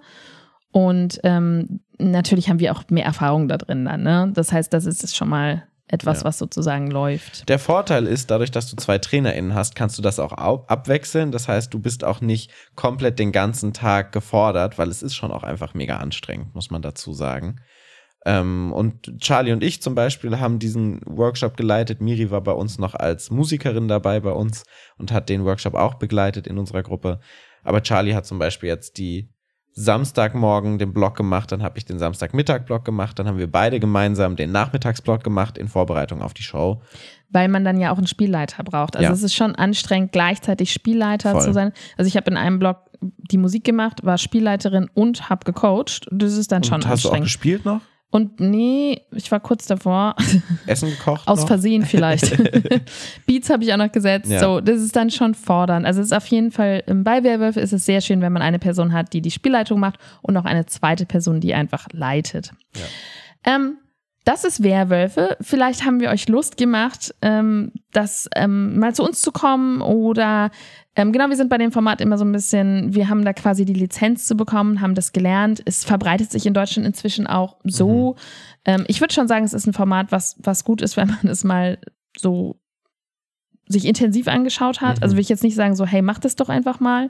[0.75, 4.03] Und ähm, natürlich haben wir auch mehr Erfahrung da drin dann.
[4.03, 4.31] Ne?
[4.33, 6.25] Das heißt, das ist schon mal etwas, Ja.
[6.25, 7.47] was sozusagen läuft.
[7.47, 11.31] Der Vorteil ist, dadurch, dass du zwei TrainerInnen hast, kannst du das auch au- abwechseln.
[11.31, 15.31] Das heißt, du bist auch nicht komplett den ganzen Tag gefordert, weil es ist schon
[15.31, 17.57] auch einfach mega anstrengend, muss man dazu sagen.
[18.25, 22.01] Ähm, und Charlie und ich zum Beispiel haben diesen Workshop geleitet.
[22.01, 24.63] Miri war bei uns noch als Musikerin dabei bei uns
[24.97, 27.19] und hat den Workshop auch begleitet in unserer Gruppe.
[27.63, 29.29] Aber Charlie hat zum Beispiel jetzt die
[29.77, 34.35] Samstagmorgen den Blog gemacht, dann habe ich den Samstagmittag-Blog gemacht, dann haben wir beide gemeinsam
[34.35, 36.81] den Nachmittagsblog gemacht in Vorbereitung auf die Show.
[37.29, 38.95] Weil man dann ja auch einen Spielleiter braucht.
[38.95, 39.13] Also Ja.
[39.13, 41.41] es ist schon anstrengend, gleichzeitig Spielleiter Voll.
[41.41, 41.71] zu sein.
[41.97, 46.07] Also ich habe in einem Blog die Musik gemacht, war Spielleiterin und habe gecoacht.
[46.11, 47.25] Das ist dann schon Und hast du auch anstrengend.
[47.25, 47.81] gespielt noch?
[48.15, 50.15] Und nee, ich war kurz davor,
[50.67, 51.27] Essen gekocht?
[51.27, 51.47] aus noch?
[51.47, 52.33] Versehen vielleicht.
[53.25, 54.31] Beats habe ich auch noch gesetzt.
[54.31, 54.39] Ja.
[54.39, 55.85] So, das ist dann schon fordernd.
[55.85, 58.57] Also es ist auf jeden Fall, bei Werwölfe ist es sehr schön, wenn man eine
[58.57, 62.51] Person hat, die die Spielleitung macht und noch eine zweite Person, die einfach leitet.
[63.43, 63.79] Ähm,
[64.25, 65.37] das ist Werwölfe.
[65.39, 70.51] Vielleicht haben wir euch Lust gemacht, ähm, das ähm, mal zu uns zu kommen oder
[70.95, 73.65] ähm, genau, wir sind bei dem Format immer so ein bisschen, wir haben da quasi
[73.65, 75.61] die Lizenz zu bekommen, haben das gelernt.
[75.65, 78.15] Es verbreitet sich in Deutschland inzwischen auch so.
[78.65, 81.27] Ähm, ich würde schon sagen, es ist ein Format, was, was gut ist, wenn man
[81.27, 81.77] es mal
[82.17, 82.59] so
[83.67, 84.97] sich intensiv angeschaut hat.
[84.97, 85.03] Mhm.
[85.03, 87.09] Also will ich jetzt nicht sagen, so, hey, macht es doch einfach mal.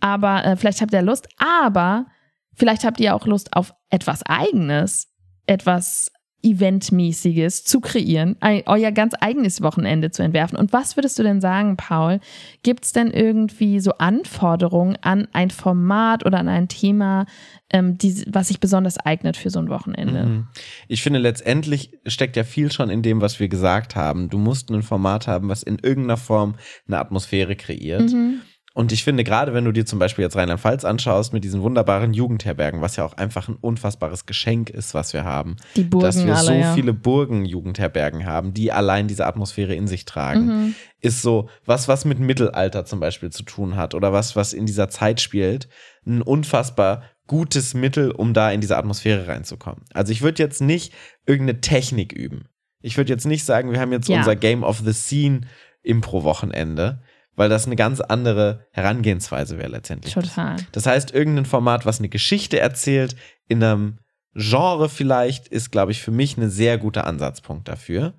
[0.00, 1.28] Aber äh, vielleicht habt ihr Lust.
[1.38, 2.06] Aber
[2.54, 5.08] vielleicht habt ihr auch Lust auf etwas Eigenes,
[5.46, 6.12] etwas
[6.44, 10.58] Eventmäßiges zu kreieren, euer ganz eigenes Wochenende zu entwerfen.
[10.58, 12.20] Und was würdest du denn sagen, Paul?
[12.62, 17.26] Gibt es denn irgendwie so Anforderungen an ein Format oder an ein Thema,
[17.70, 20.24] ähm, die, was sich besonders eignet für so ein Wochenende?
[20.24, 20.46] Mhm.
[20.86, 24.28] Ich finde, letztendlich steckt ja viel schon in dem, was wir gesagt haben.
[24.28, 28.12] Du musst ein Format haben, was in irgendeiner Form eine Atmosphäre kreiert.
[28.12, 28.42] Mhm.
[28.76, 32.12] Und ich finde, gerade wenn du dir zum Beispiel jetzt Rheinland-Pfalz anschaust mit diesen wunderbaren
[32.12, 36.26] Jugendherbergen, was ja auch einfach ein unfassbares Geschenk ist, was wir haben, Die Burgen dass
[36.26, 36.74] wir alle, so ja.
[36.74, 40.74] viele Burgen-Jugendherbergen haben, die allein diese Atmosphäre in sich tragen, Mhm.
[41.00, 44.66] ist so was, was mit Mittelalter zum Beispiel zu tun hat oder was, was in
[44.66, 45.68] dieser Zeit spielt,
[46.04, 49.84] ein unfassbar gutes Mittel, um da in diese Atmosphäre reinzukommen.
[49.94, 50.92] Also ich würde jetzt nicht
[51.26, 52.48] irgendeine Technik üben.
[52.82, 54.18] Ich würde jetzt nicht sagen, wir haben jetzt Ja.
[54.18, 55.42] unser Game of the Scene
[55.82, 57.02] Impro-Wochenende,
[57.36, 60.14] weil das eine ganz andere Herangehensweise wäre letztendlich.
[60.14, 60.56] Total.
[60.72, 63.16] Das heißt, irgendein Format, was eine Geschichte erzählt,
[63.48, 63.98] in einem
[64.34, 68.14] Genre vielleicht, ist, glaube ich, für mich ein sehr guter Ansatzpunkt dafür.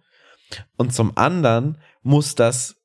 [0.77, 2.75] Und zum anderen muss das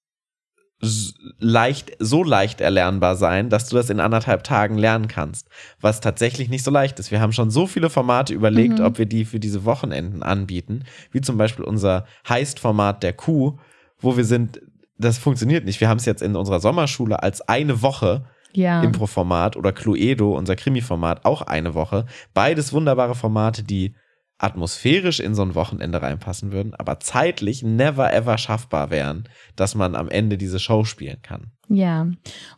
[1.39, 5.49] leicht, so leicht erlernbar sein, dass du das in anderthalb Tagen lernen kannst.
[5.81, 7.11] Was tatsächlich nicht so leicht ist.
[7.11, 8.85] Wir haben schon so viele Formate überlegt, Mhm.
[8.87, 13.59] ob wir die für diese Wochenenden anbieten, wie zum Beispiel unser Heist-Format der Kuh,
[14.01, 14.61] wo wir sind,
[15.01, 15.81] das funktioniert nicht.
[15.81, 18.83] Wir haben es jetzt in unserer Sommerschule als eine Woche Ja.
[18.83, 22.07] Impro-Format oder Cluedo, unser Krimi-Format, auch eine Woche.
[22.35, 23.95] Beides wunderbare Formate, die
[24.39, 29.95] atmosphärisch in so ein Wochenende reinpassen würden, aber zeitlich never ever schaffbar wären, dass man
[29.95, 31.53] am Ende diese Show spielen kann.
[31.69, 32.09] Ja,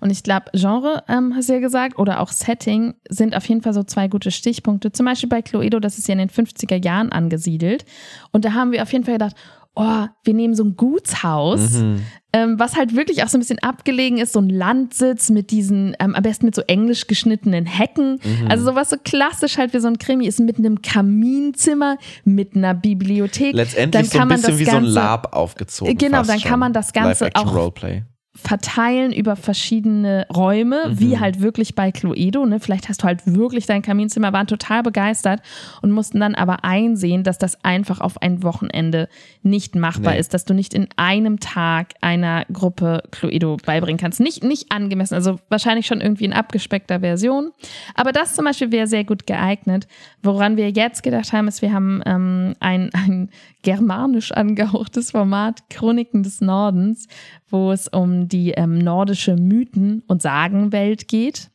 [0.00, 3.62] und ich glaube, Genre, ähm, hast du ja gesagt, oder auch Setting sind auf jeden
[3.62, 4.92] Fall so zwei gute Stichpunkte.
[4.92, 7.85] Zum Beispiel bei Cluedo, das ist ja in den 50er Jahren angesiedelt.
[8.31, 9.37] Und da haben wir auf jeden Fall gedacht,
[9.74, 12.02] oh, wir nehmen so ein Gutshaus, Mhm.
[12.35, 15.96] ähm, was halt wirklich auch so ein bisschen abgelegen ist, so ein Landsitz mit diesen,
[15.98, 18.20] ähm, am besten mit so englisch geschnittenen Hecken.
[18.22, 18.48] Mhm.
[18.50, 22.74] Also sowas so klassisch halt wie so ein Krimi ist mit einem Kaminzimmer, mit einer
[22.74, 23.54] Bibliothek.
[23.54, 25.96] Letztendlich Dann so ein kann man bisschen das wie so ein Ganze- Lab aufgezogen.
[25.96, 26.58] Genau, dann kann schon.
[26.61, 28.02] man das Ganze auch- Roleplay.
[28.35, 31.01] Verteilen über verschiedene Räume, Mhm.
[31.01, 32.47] wie halt wirklich bei Cluedo.
[32.47, 32.61] Ne?
[32.61, 35.42] Vielleicht hast du halt wirklich dein Kaminzimmer, waren total begeistert
[35.83, 39.09] und mussten dann aber einsehen, dass das einfach auf ein Wochenende
[39.42, 40.21] nicht machbar Nee.
[40.21, 44.18] ist, dass du nicht in einem Tag einer Gruppe Cluedo beibringen kannst.
[44.18, 47.51] Nicht, nicht angemessen, also wahrscheinlich schon irgendwie in abgespeckter Version.
[47.95, 49.87] Aber das zum Beispiel wäre sehr gut geeignet.
[50.23, 53.29] Woran wir jetzt gedacht haben, ist, wir haben ähm, ein, ein
[53.62, 57.09] germanisch angehauchtes Format, Chroniken des Nordens,
[57.51, 61.50] wo es um die ähm, nordische Mythen- und Sagenwelt geht.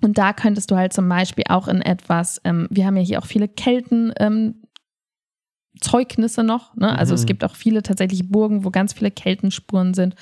[0.00, 3.18] Und da könntest du halt zum Beispiel auch in etwas, ähm, wir haben ja hier
[3.18, 4.12] auch viele Kelten.
[4.18, 4.62] Ähm,
[5.80, 6.98] Zeugnisse noch, ne?
[6.98, 7.16] Also Mhm.
[7.16, 10.16] es gibt auch viele tatsächlich Burgen, wo ganz viele Keltenspuren sind.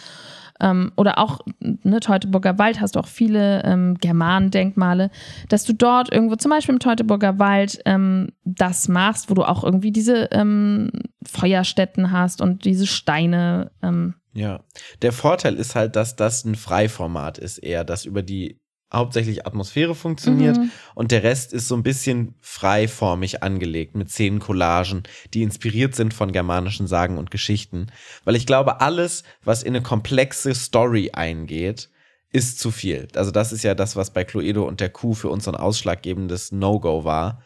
[0.61, 5.11] Ähm, oder auch, ne, Teutoburger Wald hast du auch viele ähm, Germanendenkmale,
[5.49, 9.65] dass du dort irgendwo, zum Beispiel im Teutoburger Wald, ähm, das machst, wo du auch
[9.65, 10.91] irgendwie diese ähm,
[11.27, 13.71] Feuerstätten hast und diese Steine.
[13.83, 14.65] Ähm, Ja.
[15.03, 18.61] Der Vorteil ist halt, dass das ein Freiformat ist, eher, das über die
[18.93, 20.71] hauptsächlich Atmosphäre funktioniert Mhm.
[20.95, 25.03] und der Rest ist so ein bisschen freiformig angelegt mit Szenencollagen,
[25.35, 27.87] die inspiriert sind von germanischen Sagen und Geschichten.
[28.25, 31.89] Weil ich glaube, alles, was in eine komplexe Story eingeht,
[32.31, 33.09] ist zu viel.
[33.17, 35.57] Also das ist ja das, was bei Cluedo und der Kuh für uns so ein
[35.57, 37.43] ausschlaggebendes No-Go war.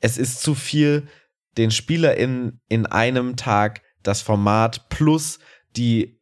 [0.00, 1.06] Es ist zu viel,
[1.58, 5.38] den SpielerInnen in einem Tag das Format plus
[5.76, 6.20] die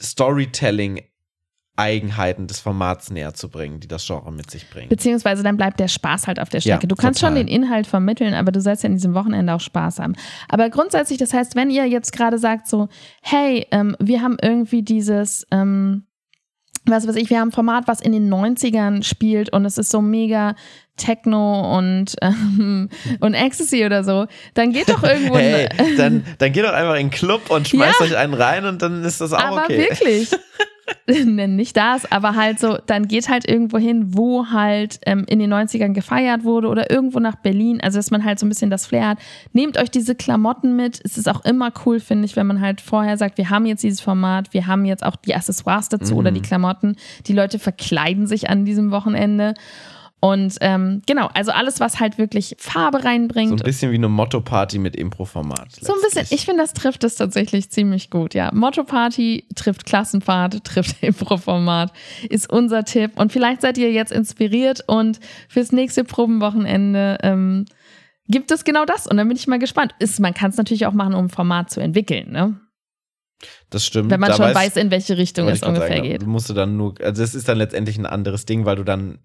[0.00, 1.02] Storytelling
[1.76, 4.90] Eigenheiten des Formats näher zu bringen, die das Genre mit sich bringt.
[4.90, 6.84] Beziehungsweise dann bleibt der Spaß halt auf der Strecke.
[6.84, 7.36] Ja, du kannst total.
[7.36, 10.14] schon den Inhalt vermitteln, aber du sollst ja in diesem Wochenende auch Spaß haben.
[10.48, 12.88] Aber grundsätzlich, das heißt, wenn ihr jetzt gerade sagt so,
[13.22, 16.06] hey, ähm, wir haben irgendwie dieses, ähm,
[16.84, 19.90] was weiß ich, wir haben ein Format, was in den 90ern spielt und es ist
[19.90, 20.54] so mega
[20.96, 22.88] Techno und, ähm,
[23.20, 25.36] und Ecstasy oder so, dann geht doch irgendwo.
[25.36, 28.06] hey, dann, dann geht doch einfach in den Club und schmeißt ja.
[28.06, 29.88] euch einen rein und dann ist das auch aber okay.
[29.90, 30.30] Aber wirklich.
[31.06, 35.38] Nenn nicht das, aber halt so, dann geht halt irgendwo hin, wo halt ähm, in
[35.38, 38.70] den 90ern gefeiert wurde oder irgendwo nach Berlin, also dass man halt so ein bisschen
[38.70, 39.18] das Flair hat.
[39.52, 41.00] Nehmt euch diese Klamotten mit.
[41.02, 43.82] Es ist auch immer cool, finde ich, wenn man halt vorher sagt, wir haben jetzt
[43.82, 46.18] dieses Format, wir haben jetzt auch die Accessoires dazu mhm.
[46.20, 46.96] oder die Klamotten.
[47.26, 49.54] Die Leute verkleiden sich an diesem Wochenende.
[50.24, 53.50] Und ähm, genau, also alles, was halt wirklich Farbe reinbringt.
[53.50, 55.72] So ein bisschen wie eine Motto-Party mit Impro-Format.
[55.72, 58.50] So ein bisschen, ich finde, das trifft es tatsächlich ziemlich gut, ja.
[58.50, 61.92] Motto-Party trifft Klassenfahrt, trifft Impro-Format,
[62.30, 63.20] ist unser Tipp.
[63.20, 65.20] Und vielleicht seid ihr jetzt inspiriert und
[65.50, 67.66] fürs nächste Probenwochenende ähm,
[68.26, 69.06] gibt es genau das.
[69.06, 69.94] Und dann bin ich mal gespannt.
[69.98, 72.58] Ist, man kann es natürlich auch machen, um ein Format zu entwickeln, ne?
[73.68, 74.10] Das stimmt.
[74.10, 76.26] Wenn man da schon weiß, weiß, in welche Richtung es ungefähr sagen, geht.
[76.26, 79.18] Musst du dann nur, also es ist dann letztendlich ein anderes Ding, weil du dann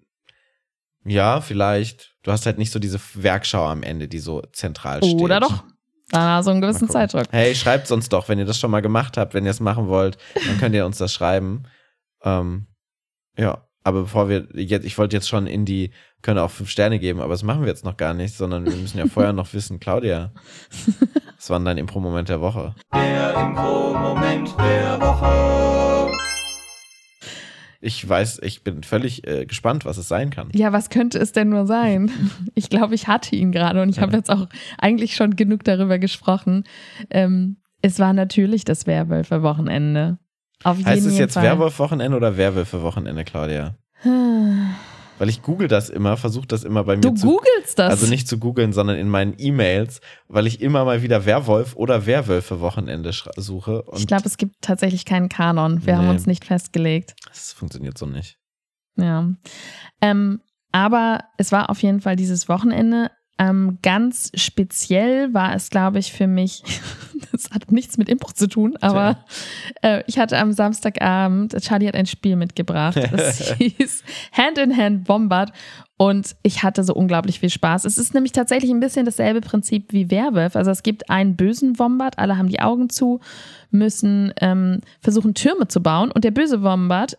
[1.04, 2.14] ja, vielleicht.
[2.22, 5.20] Du hast halt nicht so diese Werkschau am Ende, die so zentral steht.
[5.20, 5.64] Oder doch.
[6.10, 7.26] Da so einen gewissen Zeitdruck.
[7.30, 9.86] Hey, schreibt uns doch, wenn ihr das schon mal gemacht habt, wenn ihr es machen
[9.86, 11.62] wollt, dann könnt ihr uns das schreiben.
[12.24, 12.66] Ähm,
[13.36, 15.92] ja, aber bevor wir jetzt, ich wollte jetzt schon in die,
[16.22, 18.76] können auch fünf Sterne geben, aber das machen wir jetzt noch gar nicht, sondern wir
[18.76, 20.32] müssen ja vorher noch wissen, Claudia,
[21.36, 22.74] was war denn dein Impro-Moment der Woche?
[22.92, 26.29] Der Impro-Moment der Woche.
[27.82, 30.50] Ich weiß, ich bin völlig äh, gespannt, was es sein kann.
[30.52, 32.10] Ja, was könnte es denn nur sein?
[32.54, 35.98] Ich glaube, ich hatte ihn gerade und ich habe jetzt auch eigentlich schon genug darüber
[35.98, 36.64] gesprochen.
[37.08, 40.18] Ähm, es war natürlich das Werwölfe-Wochenende.
[40.62, 43.76] Auf heißt es jetzt Werwolf-Wochenende oder Werwölfe-Wochenende, Claudia?
[45.20, 47.26] Weil ich google das immer, versuche das immer bei mir du zu.
[47.26, 47.90] Du googelst das?
[47.90, 52.06] Also nicht zu googeln, sondern in meinen E-Mails, weil ich immer mal wieder Werwolf oder
[52.06, 53.84] Werwölfe Wochenende suche.
[53.98, 55.84] ich glaube, es gibt tatsächlich keinen Kanon.
[55.84, 55.98] Wir nee.
[55.98, 57.16] haben uns nicht festgelegt.
[57.28, 58.38] Das funktioniert so nicht.
[58.96, 59.28] Ja.
[60.00, 60.40] Ähm,
[60.72, 63.10] aber es war auf jeden Fall dieses Wochenende
[63.40, 66.62] ähm, ganz speziell war es, glaube ich, für mich,
[67.32, 69.24] das hat nichts mit Impro zu tun, aber
[69.80, 75.04] äh, ich hatte am Samstagabend, Charlie hat ein Spiel mitgebracht, das hieß Hand in Hand
[75.04, 75.52] Bombard
[75.96, 77.86] und ich hatte so unglaublich viel Spaß.
[77.86, 80.56] Es ist nämlich tatsächlich ein bisschen dasselbe Prinzip wie Werwolf.
[80.56, 83.20] Also es gibt einen bösen Wombat, alle haben die Augen zu,
[83.70, 87.16] müssen ähm, versuchen Türme zu bauen und der böse Wombat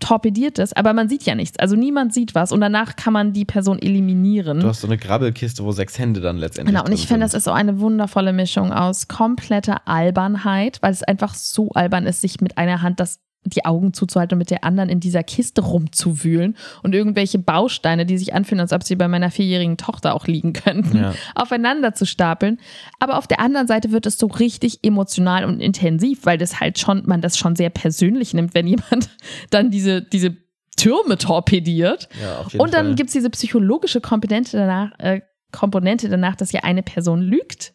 [0.00, 1.58] torpediert es, aber man sieht ja nichts.
[1.58, 4.60] Also niemand sieht was und danach kann man die Person eliminieren.
[4.60, 6.74] Du hast so eine Grabbelkiste, wo sechs Hände dann letztendlich.
[6.74, 11.02] Genau, und ich finde, das ist so eine wundervolle Mischung aus kompletter Albernheit, weil es
[11.02, 14.64] einfach so albern ist, sich mit einer Hand das die Augen zuzuhalten und mit der
[14.64, 19.08] anderen in dieser Kiste rumzuwühlen und irgendwelche Bausteine, die sich anfühlen, als ob sie bei
[19.08, 21.14] meiner vierjährigen Tochter auch liegen könnten, ja.
[21.34, 22.58] aufeinander zu stapeln.
[23.00, 26.78] Aber auf der anderen Seite wird es so richtig emotional und intensiv, weil das halt
[26.78, 29.10] schon, man das schon sehr persönlich nimmt, wenn jemand
[29.50, 30.36] dann diese, diese
[30.76, 32.08] Türme torpediert.
[32.20, 35.20] Ja, und dann gibt es diese psychologische Komponente danach, äh,
[35.50, 37.74] Komponente danach, dass ja eine Person lügt.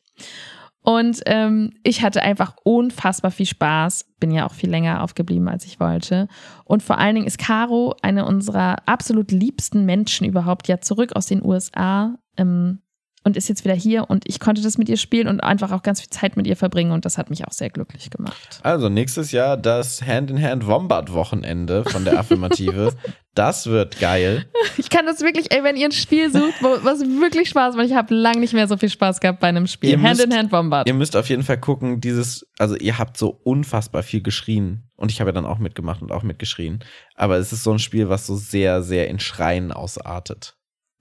[0.87, 4.05] Und ähm, ich hatte einfach unfassbar viel Spaß.
[4.21, 6.29] Bin ja auch viel länger aufgeblieben, als ich wollte.
[6.63, 11.25] Und vor allen Dingen ist Caro eine unserer absolut liebsten Menschen überhaupt ja zurück aus
[11.25, 12.17] den USA.
[12.37, 12.79] Ähm,
[13.27, 15.83] und ist jetzt wieder hier und ich konnte das mit ihr spielen und einfach auch
[15.83, 18.61] ganz viel Zeit mit ihr verbringen und das hat mich auch sehr glücklich gemacht.
[18.63, 22.93] Also nächstes Jahr das Hand-in-Hand-Wombat-Wochenende von der Affirmative.
[23.35, 24.45] das wird geil.
[24.77, 27.95] Ich kann das wirklich, ey, wenn ihr ein Spiel sucht, was wirklich Spaß macht, ich
[27.95, 30.01] habe lange nicht mehr so viel Spaß gehabt bei einem Spiel.
[30.01, 30.87] Hand-in-Hand-Wombat.
[30.87, 35.11] Ihr müsst auf jeden Fall gucken, dieses, also ihr habt so unfassbar viel geschrien und
[35.11, 36.79] ich habe ja dann auch mitgemacht und auch mitgeschrien.
[37.15, 40.56] Aber es ist so ein Spiel, was so sehr, sehr in Schreien ausartet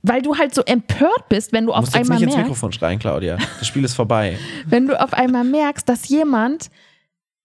[0.07, 2.27] weil du halt so empört bist, wenn du, du auf einmal merkst.
[2.27, 3.39] nicht ins Mikrofon schreien, Claudia.
[3.59, 4.39] Das Spiel ist vorbei.
[4.67, 6.71] wenn du auf einmal merkst, dass jemand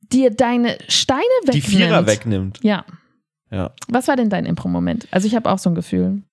[0.01, 1.55] dir deine Steine wegnimmt.
[1.55, 2.59] Die Vierer wegnimmt.
[2.63, 2.85] Ja.
[3.49, 3.73] Ja.
[3.87, 5.07] Was war denn dein Impro-Moment?
[5.11, 6.23] Also ich habe auch so ein Gefühl.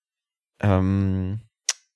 [0.60, 1.40] Ähm,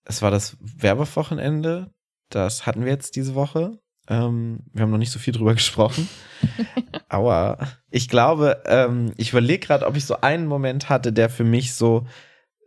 [0.05, 1.91] es war das Werbewochenende.
[2.31, 3.79] Das hatten wir jetzt diese Woche.
[4.09, 6.09] Ähm, wir haben noch nicht so viel drüber gesprochen.
[7.09, 7.59] Aua.
[7.91, 11.75] Ich glaube, ähm, ich überlege gerade, ob ich so einen Moment hatte, der für mich
[11.75, 12.07] so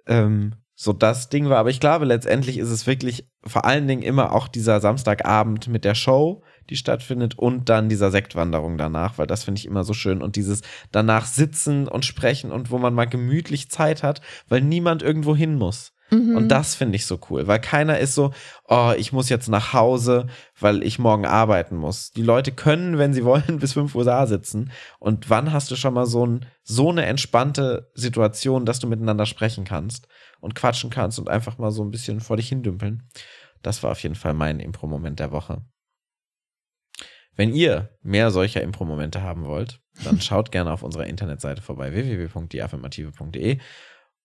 [0.08, 1.58] ähm, so das Ding war.
[1.58, 5.86] Aber ich glaube, letztendlich ist es wirklich vor allen Dingen immer auch dieser Samstagabend mit
[5.86, 9.94] der Show, die stattfindet und dann dieser Sektwanderung danach, weil das finde ich immer so
[9.94, 10.62] schön und dieses
[10.92, 15.56] danach sitzen und sprechen und wo man mal gemütlich Zeit hat, weil niemand irgendwo hin
[15.56, 15.94] muss.
[16.12, 16.36] Mhm.
[16.36, 18.32] Und das finde ich so cool, weil keiner ist so,
[18.68, 20.28] oh, ich muss jetzt nach Hause,
[20.60, 22.12] weil ich morgen arbeiten muss.
[22.12, 24.72] Die Leute können, wenn sie wollen, bis 5 Uhr da sitzen.
[25.00, 29.26] Und wann hast du schon mal so, ein, so eine entspannte Situation, dass du miteinander
[29.26, 30.08] sprechen kannst
[30.42, 33.04] und quatschen kannst und einfach mal so ein bisschen vor dich hindümpeln?
[33.62, 35.64] Das war auf jeden Fall mein Impro-Moment der Woche.
[37.36, 43.60] Wenn ihr mehr solcher Impro-Momente haben wollt, dann schaut gerne auf unserer Internetseite vorbei, www.deaffirmative.de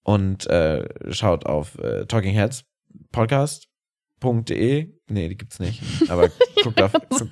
[0.02, 2.64] und äh, schaut auf äh, Talking Heads
[3.12, 4.88] Podcast.de.
[5.08, 5.82] Nee, die gibt's nicht.
[6.08, 6.28] Aber
[6.62, 7.30] guckt auf, guckt,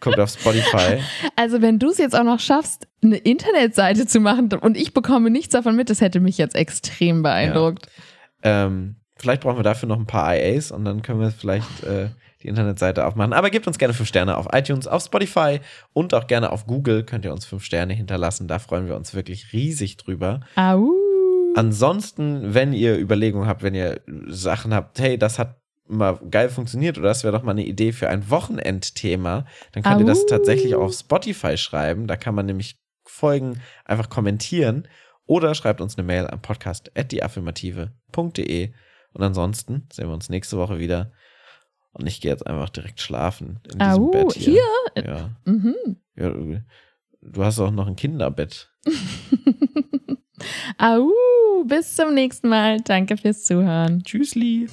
[0.00, 1.00] guckt auf Spotify.
[1.34, 5.30] Also, wenn du es jetzt auch noch schaffst, eine Internetseite zu machen und ich bekomme
[5.30, 7.88] nichts davon mit, das hätte mich jetzt extrem beeindruckt.
[8.46, 12.10] Ähm, vielleicht brauchen wir dafür noch ein paar IAs und dann können wir vielleicht äh,
[12.44, 13.32] die Internetseite aufmachen.
[13.32, 15.58] Aber gebt uns gerne fünf Sterne auf iTunes, auf Spotify
[15.92, 18.46] und auch gerne auf Google könnt ihr uns fünf Sterne hinterlassen.
[18.46, 20.40] Da freuen wir uns wirklich riesig drüber.
[20.54, 20.92] Au.
[21.56, 25.56] Ansonsten, wenn ihr Überlegungen habt, wenn ihr Sachen habt, hey, das hat
[25.88, 30.00] mal geil funktioniert oder das wäre doch mal eine Idee für ein Wochenendthema, dann könnt
[30.00, 30.26] ihr das Au.
[30.28, 32.06] tatsächlich auf Spotify schreiben.
[32.06, 34.86] Da kann man nämlich Folgen einfach kommentieren
[35.26, 38.72] oder schreibt uns eine Mail am podcast podcast.deaffirmative.de
[39.12, 41.12] und ansonsten sehen wir uns nächste Woche wieder.
[41.92, 44.62] Und ich gehe jetzt einfach direkt schlafen in diesem Au, Bett hier.
[44.94, 45.04] hier?
[45.04, 45.30] Ja.
[45.46, 45.74] Mhm.
[46.14, 46.34] ja.
[47.22, 48.70] Du hast auch noch ein Kinderbett.
[50.78, 51.10] Au,
[51.66, 52.80] bis zum nächsten Mal.
[52.82, 54.02] Danke fürs Zuhören.
[54.04, 54.68] Tschüssli.